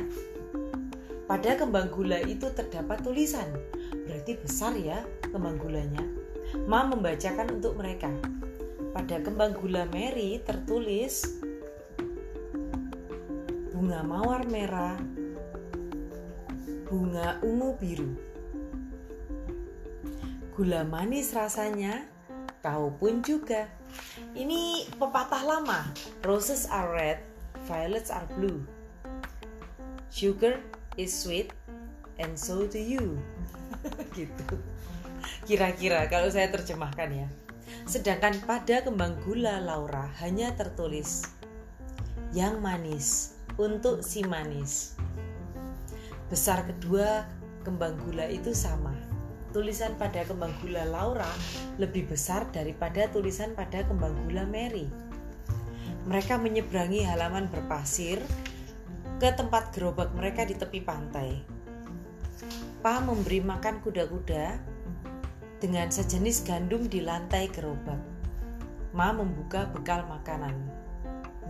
Pada 1.25 1.57
kembang 1.57 1.89
gula 1.89 2.21
itu 2.21 2.51
terdapat 2.53 3.01
tulisan, 3.01 3.49
berarti 4.05 4.37
besar 4.37 4.77
ya 4.77 5.01
kembang 5.33 5.57
gulanya. 5.57 6.05
Ma 6.69 6.85
membacakan 6.85 7.57
untuk 7.57 7.81
mereka. 7.81 8.13
Pada 8.93 9.17
kembang 9.25 9.57
gula 9.57 9.89
Mary 9.89 10.45
tertulis 10.45 11.41
bunga 13.73 14.05
mawar 14.05 14.45
merah, 14.45 15.01
bunga 16.93 17.41
ungu 17.41 17.73
biru. 17.81 18.13
Gula 20.53 20.85
manis 20.85 21.33
rasanya, 21.33 22.05
kau 22.61 22.93
pun 23.01 23.25
juga. 23.25 23.65
Ini 24.37 24.93
pepatah 25.01 25.41
lama. 25.41 25.89
Roses 26.21 26.69
are 26.69 26.93
red, 26.93 27.25
violets 27.65 28.13
are 28.13 28.29
blue. 28.37 28.61
Sugar 30.13 30.61
is 31.01 31.17
sweet, 31.17 31.57
and 32.21 32.37
so 32.37 32.69
do 32.69 32.77
you. 32.77 33.17
gitu. 34.13 34.61
Kira-kira 35.49 36.05
kalau 36.13 36.29
saya 36.29 36.53
terjemahkan 36.53 37.09
ya. 37.09 37.29
Sedangkan 37.89 38.37
pada 38.45 38.85
kembang 38.85 39.17
gula 39.25 39.65
Laura 39.65 40.13
hanya 40.21 40.53
tertulis 40.53 41.25
yang 42.37 42.61
manis 42.61 43.33
untuk 43.57 44.05
si 44.05 44.21
manis. 44.29 45.01
Besar 46.33 46.65
kedua 46.65 47.29
kembang 47.61 47.93
gula 48.09 48.25
itu 48.25 48.57
sama. 48.57 48.97
Tulisan 49.53 49.93
pada 50.01 50.25
kembang 50.25 50.57
gula 50.65 50.89
Laura 50.89 51.29
lebih 51.77 52.09
besar 52.09 52.49
daripada 52.57 53.05
tulisan 53.13 53.53
pada 53.53 53.85
kembang 53.85 54.17
gula 54.25 54.49
Mary. 54.49 54.89
Mereka 56.09 56.41
menyeberangi 56.41 57.05
halaman 57.05 57.53
berpasir 57.53 58.17
ke 59.21 59.29
tempat 59.37 59.77
gerobak 59.77 60.09
mereka 60.17 60.49
di 60.49 60.57
tepi 60.57 60.81
pantai. 60.81 61.45
Pa 62.81 63.05
memberi 63.05 63.45
makan 63.45 63.85
kuda-kuda 63.85 64.57
dengan 65.61 65.93
sejenis 65.93 66.49
gandum 66.49 66.89
di 66.89 67.05
lantai 67.05 67.53
gerobak. 67.53 68.01
Ma 68.97 69.13
membuka 69.13 69.69
bekal 69.69 70.09
makanan. 70.09 70.57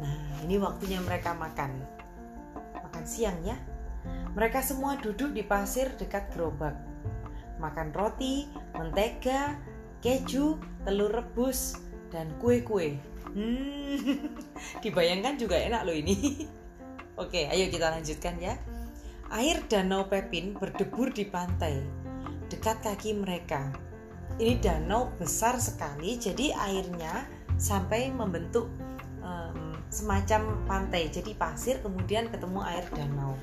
Nah, 0.02 0.42
ini 0.42 0.58
waktunya 0.58 0.98
mereka 0.98 1.38
makan. 1.38 1.70
Makan 2.82 3.06
siang 3.06 3.38
ya. 3.46 3.54
Mereka 4.32 4.64
semua 4.64 4.96
duduk 4.96 5.36
di 5.36 5.44
pasir 5.44 5.92
dekat 6.00 6.32
gerobak. 6.32 6.72
Makan 7.60 7.92
roti, 7.92 8.48
mentega, 8.72 9.60
keju, 10.00 10.56
telur 10.88 11.12
rebus, 11.12 11.76
dan 12.08 12.32
kue-kue. 12.40 12.96
Hmm, 13.32 13.96
dibayangkan 14.84 15.36
juga 15.36 15.60
enak 15.60 15.84
loh 15.84 15.96
ini. 15.96 16.48
Oke, 17.22 17.48
ayo 17.48 17.68
kita 17.68 17.92
lanjutkan 17.92 18.40
ya. 18.40 18.56
Air 19.32 19.64
danau 19.68 20.08
Pepin 20.08 20.52
berdebur 20.52 21.08
di 21.08 21.24
pantai, 21.24 21.80
dekat 22.52 22.84
kaki 22.84 23.16
mereka. 23.16 23.72
Ini 24.36 24.60
danau 24.60 25.12
besar 25.16 25.56
sekali, 25.60 26.16
jadi 26.20 26.56
airnya 26.56 27.28
sampai 27.56 28.12
membentuk 28.12 28.68
um, 29.24 29.76
semacam 29.88 30.60
pantai. 30.68 31.08
Jadi 31.08 31.32
pasir, 31.36 31.80
kemudian 31.80 32.28
ketemu 32.28 32.60
air 32.64 32.84
danau. 32.92 33.36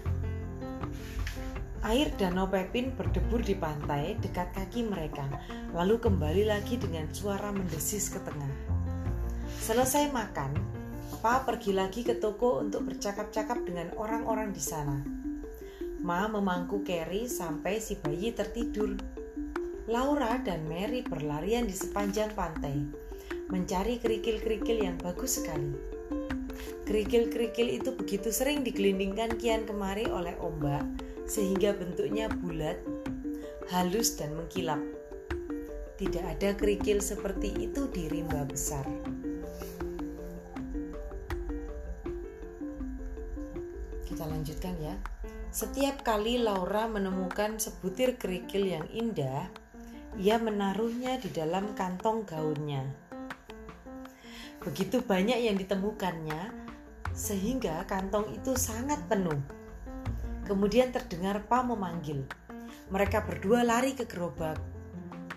Air 1.80 2.12
danau 2.20 2.44
Pepin 2.52 2.92
berdebur 2.92 3.40
di 3.40 3.56
pantai 3.56 4.20
dekat 4.20 4.52
kaki 4.52 4.84
mereka, 4.84 5.24
lalu 5.72 5.96
kembali 5.96 6.52
lagi 6.52 6.76
dengan 6.76 7.08
suara 7.16 7.56
mendesis 7.56 8.12
ke 8.12 8.20
tengah. 8.20 8.52
Selesai 9.64 10.12
makan, 10.12 10.60
Pa 11.24 11.44
pergi 11.44 11.72
lagi 11.72 12.04
ke 12.04 12.20
toko 12.20 12.60
untuk 12.60 12.92
bercakap-cakap 12.92 13.64
dengan 13.64 13.96
orang-orang 13.96 14.52
di 14.52 14.60
sana. 14.60 15.04
Ma 16.00 16.28
memangku 16.28 16.84
Carrie 16.84 17.32
sampai 17.32 17.80
si 17.80 17.96
bayi 17.96 18.36
tertidur. 18.36 19.00
Laura 19.88 20.36
dan 20.44 20.68
Mary 20.68 21.04
berlarian 21.04 21.64
di 21.64 21.76
sepanjang 21.76 22.36
pantai, 22.36 22.76
mencari 23.52 24.00
kerikil-kerikil 24.04 24.84
yang 24.84 24.96
bagus 25.00 25.40
sekali. 25.44 25.76
Kerikil-kerikil 26.88 27.68
itu 27.72 27.96
begitu 27.96 28.32
sering 28.36 28.64
digelindingkan 28.68 29.40
kian 29.40 29.64
kemari 29.68 30.08
oleh 30.08 30.36
ombak 30.40 31.09
sehingga 31.30 31.78
bentuknya 31.78 32.26
bulat, 32.28 32.82
halus 33.70 34.18
dan 34.18 34.34
mengkilap. 34.34 34.82
Tidak 36.02 36.26
ada 36.26 36.58
kerikil 36.58 36.98
seperti 37.06 37.70
itu 37.70 37.86
di 37.94 38.10
rimba 38.10 38.42
besar. 38.50 38.82
Kita 44.10 44.26
lanjutkan 44.26 44.74
ya. 44.82 44.98
Setiap 45.54 46.02
kali 46.02 46.42
Laura 46.42 46.90
menemukan 46.90 47.62
sebutir 47.62 48.18
kerikil 48.18 48.66
yang 48.66 48.86
indah, 48.90 49.50
ia 50.18 50.42
menaruhnya 50.42 51.22
di 51.22 51.30
dalam 51.30 51.78
kantong 51.78 52.26
gaunnya. 52.26 52.86
Begitu 54.66 55.06
banyak 55.06 55.40
yang 55.46 55.58
ditemukannya, 55.62 56.54
sehingga 57.14 57.86
kantong 57.86 58.34
itu 58.34 58.56
sangat 58.56 59.04
penuh. 59.06 59.59
Kemudian 60.50 60.90
terdengar 60.90 61.46
Pa 61.46 61.62
memanggil. 61.62 62.26
Mereka 62.90 63.22
berdua 63.30 63.62
lari 63.62 63.94
ke 63.94 64.10
gerobak. 64.10 64.58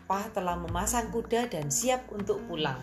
Pa 0.09 0.25
telah 0.33 0.57
memasang 0.57 1.13
kuda 1.13 1.53
dan 1.53 1.69
siap 1.69 2.09
untuk 2.17 2.41
pulang. 2.49 2.81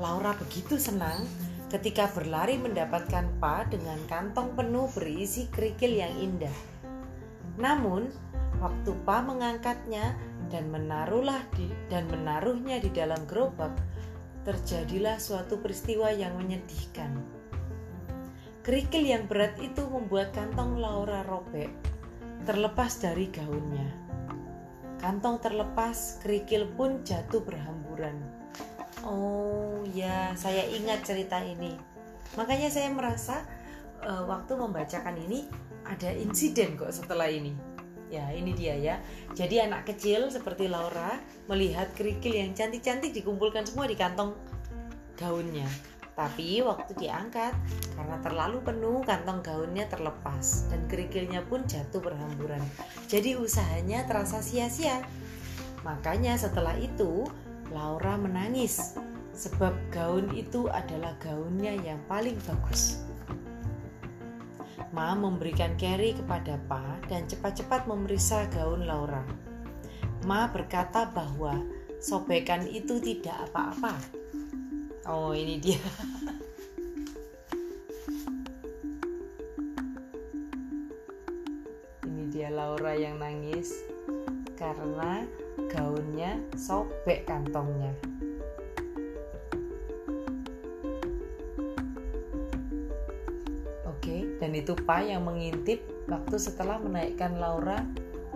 Laura 0.00 0.32
begitu 0.40 0.80
senang 0.80 1.28
ketika 1.68 2.08
berlari 2.16 2.56
mendapatkan 2.56 3.28
Pa 3.36 3.68
dengan 3.68 4.00
kantong 4.08 4.56
penuh 4.56 4.88
berisi 4.96 5.52
kerikil 5.52 6.00
yang 6.00 6.16
indah. 6.16 6.56
Namun, 7.60 8.08
waktu 8.56 8.96
Pa 9.04 9.20
mengangkatnya 9.20 10.16
dan 10.48 10.72
menaruhlah 10.72 11.44
di, 11.52 11.68
dan 11.92 12.08
menaruhnya 12.08 12.80
di 12.80 12.88
dalam 12.88 13.20
gerobak, 13.28 13.76
terjadilah 14.48 15.20
suatu 15.20 15.60
peristiwa 15.60 16.08
yang 16.08 16.40
menyedihkan. 16.40 17.35
Kerikil 18.66 19.06
yang 19.06 19.30
berat 19.30 19.54
itu 19.62 19.78
membuat 19.86 20.34
kantong 20.34 20.82
Laura 20.82 21.22
robek, 21.22 21.70
terlepas 22.42 22.98
dari 22.98 23.30
gaunnya. 23.30 23.86
Kantong 24.98 25.38
terlepas, 25.38 26.18
kerikil 26.18 26.66
pun 26.74 26.98
jatuh 27.06 27.46
berhamburan. 27.46 28.18
Oh 29.06 29.86
ya, 29.94 30.34
saya 30.34 30.66
ingat 30.66 31.06
cerita 31.06 31.38
ini. 31.46 31.78
Makanya 32.34 32.66
saya 32.66 32.90
merasa 32.90 33.46
uh, 34.02 34.26
waktu 34.26 34.58
membacakan 34.58 35.14
ini 35.14 35.46
ada 35.86 36.10
insiden 36.10 36.74
kok 36.74 36.90
setelah 36.90 37.30
ini. 37.30 37.54
Ya, 38.10 38.34
ini 38.34 38.50
dia 38.50 38.74
ya. 38.74 38.98
Jadi 39.38 39.62
anak 39.62 39.86
kecil 39.94 40.26
seperti 40.26 40.66
Laura 40.66 41.22
melihat 41.46 41.86
kerikil 41.94 42.34
yang 42.34 42.50
cantik-cantik 42.50 43.14
dikumpulkan 43.14 43.62
semua 43.62 43.86
di 43.86 43.94
kantong 43.94 44.34
gaunnya. 45.14 45.70
Tapi 46.16 46.64
waktu 46.64 46.96
diangkat, 46.96 47.52
karena 47.92 48.16
terlalu 48.24 48.64
penuh, 48.64 49.04
kantong 49.04 49.44
gaunnya 49.44 49.84
terlepas 49.84 50.64
dan 50.72 50.80
kerikilnya 50.88 51.44
pun 51.44 51.68
jatuh 51.68 52.00
berhamburan. 52.00 52.64
Jadi 53.04 53.36
usahanya 53.36 54.08
terasa 54.08 54.40
sia-sia. 54.40 55.04
Makanya 55.84 56.40
setelah 56.40 56.72
itu, 56.80 57.28
Laura 57.68 58.16
menangis 58.16 58.96
sebab 59.36 59.76
gaun 59.92 60.32
itu 60.32 60.72
adalah 60.72 61.12
gaunnya 61.20 61.76
yang 61.84 62.00
paling 62.08 62.40
bagus. 62.48 63.04
Ma 64.96 65.12
memberikan 65.12 65.76
Carrie 65.76 66.16
kepada 66.16 66.56
Pa 66.64 66.96
dan 67.12 67.28
cepat-cepat 67.28 67.84
memeriksa 67.84 68.48
gaun 68.56 68.88
Laura. 68.88 69.20
Ma 70.24 70.48
berkata 70.48 71.12
bahwa 71.12 71.60
sobekan 72.00 72.64
itu 72.64 72.96
tidak 73.04 73.36
apa-apa 73.52 74.00
Oh 75.06 75.30
ini 75.30 75.62
dia 75.62 75.78
Ini 82.02 82.22
dia 82.34 82.50
Laura 82.50 82.90
yang 82.90 83.22
nangis 83.22 83.70
Karena 84.58 85.22
gaunnya 85.70 86.40
sobek 86.56 87.28
kantongnya. 87.28 87.92
Oke, 93.84 94.26
dan 94.38 94.52
itu 94.54 94.72
Pak 94.72 95.02
yang 95.04 95.28
mengintip 95.28 95.84
waktu 96.08 96.36
setelah 96.40 96.80
menaikkan 96.80 97.36
Laura 97.36 97.84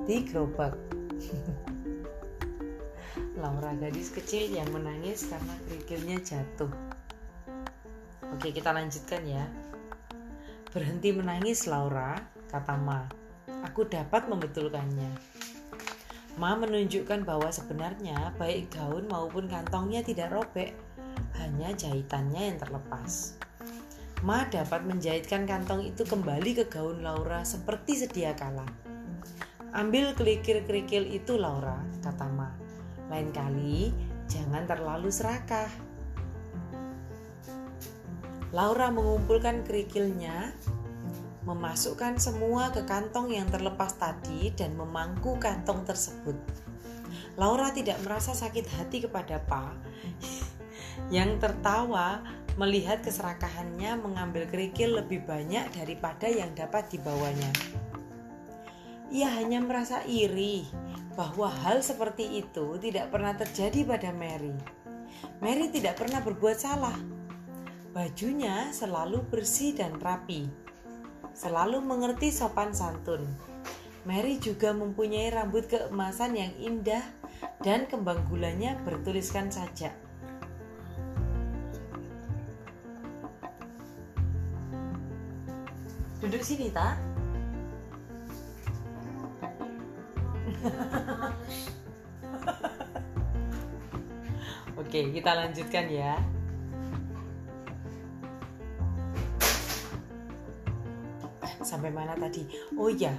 di 0.04 0.24
gerobak. 0.26 0.76
Laura 3.40 3.72
gadis 3.72 4.12
kecil 4.12 4.52
yang 4.52 4.68
menangis 4.68 5.26
karena 5.32 5.56
kerikilnya 5.64 6.20
jatuh. 6.20 6.68
Oke, 8.36 8.52
kita 8.52 8.70
lanjutkan 8.70 9.24
ya. 9.24 9.48
Berhenti 10.70 11.10
menangis, 11.10 11.64
Laura, 11.66 12.20
kata 12.52 12.76
Ma. 12.76 13.08
Aku 13.66 13.88
dapat 13.88 14.28
membetulkannya. 14.28 15.10
Ma 16.38 16.54
menunjukkan 16.54 17.26
bahwa 17.26 17.50
sebenarnya 17.50 18.36
baik 18.38 18.76
gaun 18.76 19.08
maupun 19.10 19.50
kantongnya 19.50 20.04
tidak 20.04 20.30
robek, 20.30 20.76
hanya 21.40 21.74
jahitannya 21.74 22.54
yang 22.54 22.58
terlepas. 22.60 23.40
Ma 24.20 24.44
dapat 24.46 24.84
menjahitkan 24.84 25.48
kantong 25.48 25.88
itu 25.88 26.04
kembali 26.04 26.60
ke 26.60 26.64
gaun 26.68 27.00
Laura 27.00 27.40
seperti 27.40 28.04
sedia 28.04 28.36
kala. 28.36 28.68
Ambil 29.72 30.12
kerikil-kerikil 30.12 31.08
itu 31.08 31.40
Laura, 31.40 31.80
kata 32.04 32.28
Ma. 32.28 32.59
Lain 33.10 33.34
kali 33.34 33.90
jangan 34.30 34.64
terlalu 34.70 35.10
serakah. 35.10 35.66
Laura 38.54 38.90
mengumpulkan 38.90 39.66
kerikilnya, 39.66 40.54
memasukkan 41.42 42.18
semua 42.22 42.70
ke 42.70 42.86
kantong 42.86 43.34
yang 43.34 43.46
terlepas 43.50 43.98
tadi 43.98 44.54
dan 44.54 44.78
memangku 44.78 45.38
kantong 45.42 45.82
tersebut. 45.82 46.38
Laura 47.38 47.74
tidak 47.74 47.98
merasa 48.06 48.34
sakit 48.34 48.66
hati 48.78 49.06
kepada 49.06 49.42
Pa 49.42 49.74
yang 51.14 51.38
tertawa 51.42 52.22
melihat 52.58 53.02
keserakahannya 53.02 53.98
mengambil 54.02 54.46
kerikil 54.50 54.98
lebih 54.98 55.22
banyak 55.26 55.70
daripada 55.74 56.26
yang 56.26 56.50
dapat 56.54 56.90
dibawanya. 56.90 57.50
Ia 59.10 59.30
hanya 59.42 59.58
merasa 59.62 60.02
iri 60.06 60.66
bahwa 61.20 61.52
hal 61.52 61.84
seperti 61.84 62.40
itu 62.40 62.80
tidak 62.80 63.12
pernah 63.12 63.36
terjadi 63.36 63.84
pada 63.84 64.08
Mary. 64.08 64.56
Mary 65.44 65.68
tidak 65.68 66.00
pernah 66.00 66.24
berbuat 66.24 66.56
salah. 66.56 66.96
Bajunya 67.92 68.72
selalu 68.72 69.20
bersih 69.28 69.76
dan 69.76 70.00
rapi. 70.00 70.48
Selalu 71.36 71.84
mengerti 71.84 72.32
sopan 72.32 72.72
santun. 72.72 73.28
Mary 74.08 74.40
juga 74.40 74.72
mempunyai 74.72 75.28
rambut 75.28 75.68
keemasan 75.68 76.40
yang 76.40 76.56
indah 76.56 77.04
dan 77.60 77.84
kembang 77.84 78.24
gulanya 78.32 78.80
bertuliskan 78.88 79.52
sajak. 79.52 79.92
Duduk 86.24 86.40
sini, 86.40 86.72
Ta. 86.72 87.09
Oke, 95.00 95.16
kita 95.16 95.32
lanjutkan 95.32 95.88
ya. 95.88 96.12
Sampai 101.64 101.88
mana 101.88 102.12
tadi? 102.20 102.44
Oh 102.76 102.92
iya, 102.92 103.16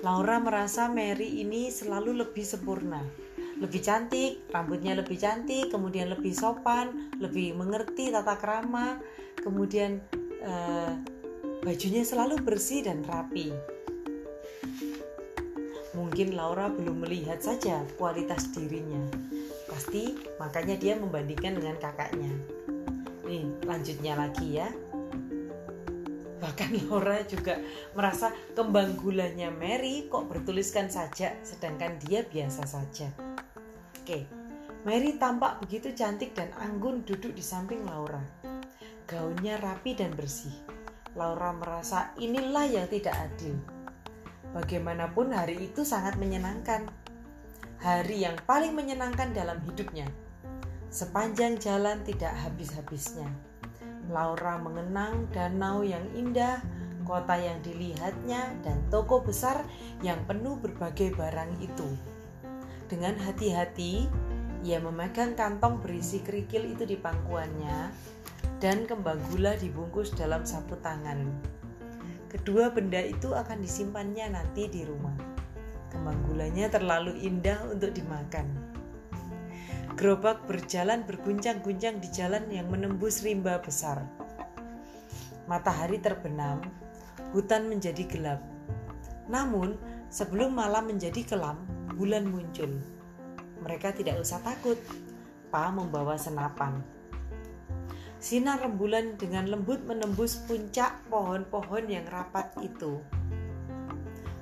Laura 0.00 0.40
merasa 0.40 0.88
Mary 0.88 1.44
ini 1.44 1.68
selalu 1.68 2.24
lebih 2.24 2.48
sempurna 2.48 3.04
lebih 3.60 3.84
cantik, 3.84 4.48
rambutnya 4.48 4.96
lebih 4.96 5.20
cantik, 5.20 5.68
kemudian 5.68 6.08
lebih 6.16 6.32
sopan, 6.32 7.12
lebih 7.20 7.52
mengerti 7.52 8.08
tata 8.08 8.40
krama, 8.40 8.96
kemudian 9.44 10.00
eh, 10.40 10.92
Bajunya 11.60 12.08
selalu 12.08 12.40
bersih 12.40 12.88
dan 12.88 13.04
rapi. 13.04 13.52
Mungkin 15.92 16.32
Laura 16.32 16.72
belum 16.72 17.04
melihat 17.04 17.44
saja 17.44 17.84
kualitas 18.00 18.48
dirinya. 18.56 19.35
Pasti 19.76 20.16
makanya 20.40 20.80
dia 20.80 20.96
membandingkan 20.96 21.60
dengan 21.60 21.76
kakaknya. 21.76 22.32
Nih, 23.28 23.44
lanjutnya 23.68 24.16
lagi 24.16 24.56
ya. 24.56 24.72
Bahkan 26.40 26.88
Laura 26.88 27.20
juga 27.28 27.60
merasa 27.92 28.32
kembang 28.56 28.96
gulanya 28.96 29.52
Mary 29.52 30.08
kok 30.08 30.32
bertuliskan 30.32 30.88
saja 30.88 31.36
sedangkan 31.44 32.00
dia 32.00 32.24
biasa 32.24 32.64
saja. 32.64 33.12
Oke, 34.00 34.24
Mary 34.88 35.20
tampak 35.20 35.60
begitu 35.60 35.92
cantik 35.92 36.32
dan 36.32 36.48
anggun 36.56 37.04
duduk 37.04 37.36
di 37.36 37.44
samping 37.44 37.84
Laura. 37.84 38.24
Gaunnya 39.04 39.60
rapi 39.60 39.92
dan 39.92 40.16
bersih 40.16 40.56
Laura 41.20 41.52
merasa 41.52 42.16
inilah 42.16 42.64
yang 42.64 42.88
tidak 42.88 43.12
adil. 43.12 43.60
Bagaimanapun 44.56 45.36
hari 45.36 45.68
itu 45.68 45.84
sangat 45.84 46.16
menyenangkan. 46.16 46.88
Hari 47.76 48.24
yang 48.24 48.40
paling 48.48 48.72
menyenangkan 48.72 49.36
dalam 49.36 49.60
hidupnya. 49.68 50.08
Sepanjang 50.88 51.60
jalan 51.60 52.00
tidak 52.08 52.32
habis-habisnya. 52.40 53.28
Laura 54.08 54.56
mengenang 54.56 55.28
danau 55.28 55.84
yang 55.84 56.02
indah, 56.16 56.64
kota 57.04 57.36
yang 57.36 57.60
dilihatnya, 57.60 58.56
dan 58.64 58.80
toko 58.88 59.20
besar 59.20 59.60
yang 60.00 60.16
penuh 60.24 60.56
berbagai 60.56 61.12
barang 61.20 61.52
itu. 61.60 61.88
Dengan 62.88 63.18
hati-hati, 63.20 64.08
ia 64.64 64.80
memegang 64.80 65.36
kantong 65.36 65.84
berisi 65.84 66.24
kerikil 66.24 66.64
itu 66.72 66.88
di 66.88 66.96
pangkuannya 66.96 67.92
dan 68.56 68.88
kembang 68.88 69.20
gula 69.28 69.52
dibungkus 69.60 70.16
dalam 70.16 70.48
sapu 70.48 70.80
tangan. 70.80 71.28
Kedua 72.32 72.72
benda 72.72 73.04
itu 73.04 73.36
akan 73.36 73.60
disimpannya 73.60 74.32
nanti 74.32 74.64
di 74.66 74.82
rumah. 74.88 75.35
Kembang 75.92 76.18
gulanya 76.26 76.66
terlalu 76.70 77.14
indah 77.22 77.62
untuk 77.70 77.94
dimakan. 77.94 78.46
Gerobak 79.96 80.44
berjalan 80.44 81.06
berguncang-guncang 81.08 82.02
di 82.02 82.08
jalan 82.12 82.44
yang 82.52 82.68
menembus 82.68 83.24
rimba 83.24 83.62
besar. 83.64 84.04
Matahari 85.48 86.02
terbenam, 86.02 86.60
hutan 87.32 87.70
menjadi 87.70 88.04
gelap. 88.04 88.40
Namun, 89.30 89.78
sebelum 90.12 90.52
malam 90.52 90.90
menjadi 90.90 91.24
kelam, 91.24 91.64
bulan 91.96 92.28
muncul. 92.28 92.76
Mereka 93.64 93.96
tidak 93.96 94.20
usah 94.20 94.42
takut. 94.44 94.76
Pa 95.48 95.70
membawa 95.70 96.18
senapan 96.18 96.82
Sinar 98.16 98.64
rembulan 98.64 99.20
dengan 99.20 99.46
lembut 99.46 99.84
menembus 99.84 100.40
puncak 100.48 100.98
pohon-pohon 101.12 101.84
yang 101.86 102.08
rapat 102.08 102.48
itu. 102.64 102.98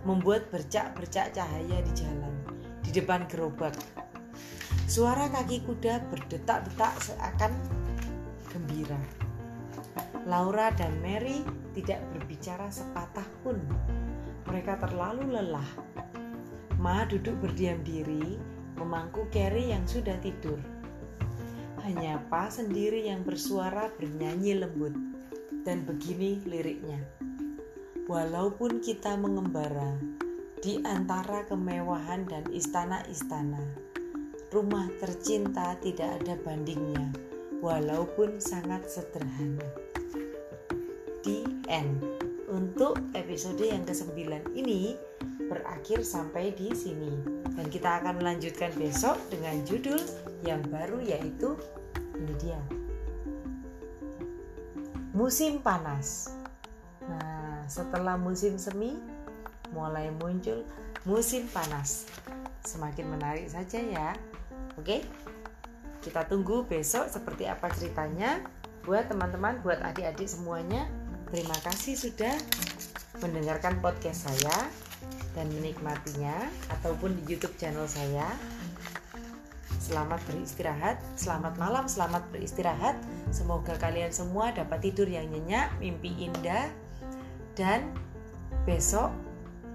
Membuat 0.04 0.52
bercak-bercak 0.52 1.32
cahaya 1.32 1.78
di 1.80 1.92
jalan, 1.96 2.34
di 2.84 2.92
depan 2.92 3.24
gerobak. 3.28 3.72
Suara 4.84 5.32
kaki 5.32 5.64
kuda 5.64 6.04
berdetak-detak 6.12 6.92
seakan 7.00 7.52
gembira. 8.52 9.00
Laura 10.28 10.72
dan 10.76 10.92
Mary 11.00 11.40
tidak 11.72 12.04
berbicara 12.12 12.68
sepatah 12.68 13.26
pun. 13.40 13.56
Mereka 14.48 14.76
terlalu 14.84 15.34
lelah. 15.40 15.70
Ma 16.76 17.08
duduk 17.08 17.40
berdiam 17.40 17.80
diri, 17.80 18.36
memangku 18.76 19.24
Carrie 19.32 19.72
yang 19.72 19.88
sudah 19.88 20.20
tidur 20.20 20.60
hanya 21.84 22.16
Pa 22.32 22.48
sendiri 22.48 23.12
yang 23.12 23.28
bersuara 23.28 23.92
bernyanyi 24.00 24.56
lembut. 24.56 24.96
Dan 25.68 25.84
begini 25.84 26.40
liriknya. 26.48 26.96
Walaupun 28.04 28.84
kita 28.84 29.16
mengembara 29.16 29.96
di 30.60 30.76
antara 30.84 31.40
kemewahan 31.48 32.28
dan 32.28 32.44
istana-istana, 32.52 33.64
rumah 34.52 34.92
tercinta 35.00 35.72
tidak 35.80 36.20
ada 36.20 36.36
bandingnya, 36.44 37.08
walaupun 37.64 38.36
sangat 38.44 38.84
sederhana. 38.92 39.64
Di 41.24 41.48
end. 41.72 42.04
Untuk 42.52 43.00
episode 43.16 43.64
yang 43.64 43.88
ke-9 43.88 44.52
ini 44.52 45.00
berakhir 45.48 46.04
sampai 46.04 46.52
di 46.52 46.76
sini. 46.76 47.24
Dan 47.56 47.72
kita 47.72 48.04
akan 48.04 48.20
melanjutkan 48.20 48.68
besok 48.76 49.16
dengan 49.32 49.64
judul 49.64 50.04
yang 50.44 50.60
baru 50.68 51.00
yaitu 51.00 51.56
ini 52.20 52.34
dia. 52.36 52.60
Musim 55.16 55.64
panas. 55.64 56.43
Setelah 57.66 58.20
musim 58.20 58.60
semi 58.60 58.96
mulai 59.72 60.12
muncul 60.20 60.62
musim 61.04 61.48
panas. 61.52 62.08
Semakin 62.64 63.06
menarik 63.12 63.48
saja 63.48 63.80
ya. 63.80 64.08
Oke? 64.80 65.04
Kita 66.00 66.28
tunggu 66.28 66.64
besok 66.68 67.08
seperti 67.08 67.48
apa 67.48 67.72
ceritanya. 67.72 68.44
Buat 68.84 69.08
teman-teman, 69.08 69.64
buat 69.64 69.80
adik-adik 69.80 70.28
semuanya, 70.28 70.84
terima 71.32 71.56
kasih 71.64 71.96
sudah 71.96 72.36
mendengarkan 73.24 73.80
podcast 73.80 74.28
saya 74.28 74.68
dan 75.32 75.48
menikmatinya 75.56 76.36
ataupun 76.68 77.16
di 77.16 77.32
YouTube 77.32 77.56
channel 77.56 77.88
saya. 77.88 78.28
Selamat 79.80 80.20
beristirahat, 80.28 80.96
selamat 81.16 81.56
malam, 81.56 81.84
selamat 81.88 82.28
beristirahat. 82.32 82.96
Semoga 83.32 83.76
kalian 83.80 84.12
semua 84.12 84.52
dapat 84.52 84.80
tidur 84.84 85.08
yang 85.08 85.28
nyenyak, 85.28 85.72
mimpi 85.80 86.12
indah, 86.28 86.68
dan 87.54 87.90
besok 88.66 89.10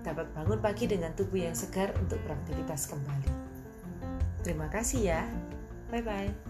dapat 0.03 0.31
bangun 0.31 0.59
pagi 0.63 0.87
dengan 0.87 1.11
tubuh 1.15 1.43
yang 1.43 1.55
segar 1.55 1.91
untuk 1.99 2.19
beraktivitas 2.23 2.87
kembali. 2.87 3.31
Terima 4.43 4.71
kasih 4.71 5.01
ya. 5.03 5.21
Bye 5.91 6.03
bye. 6.03 6.48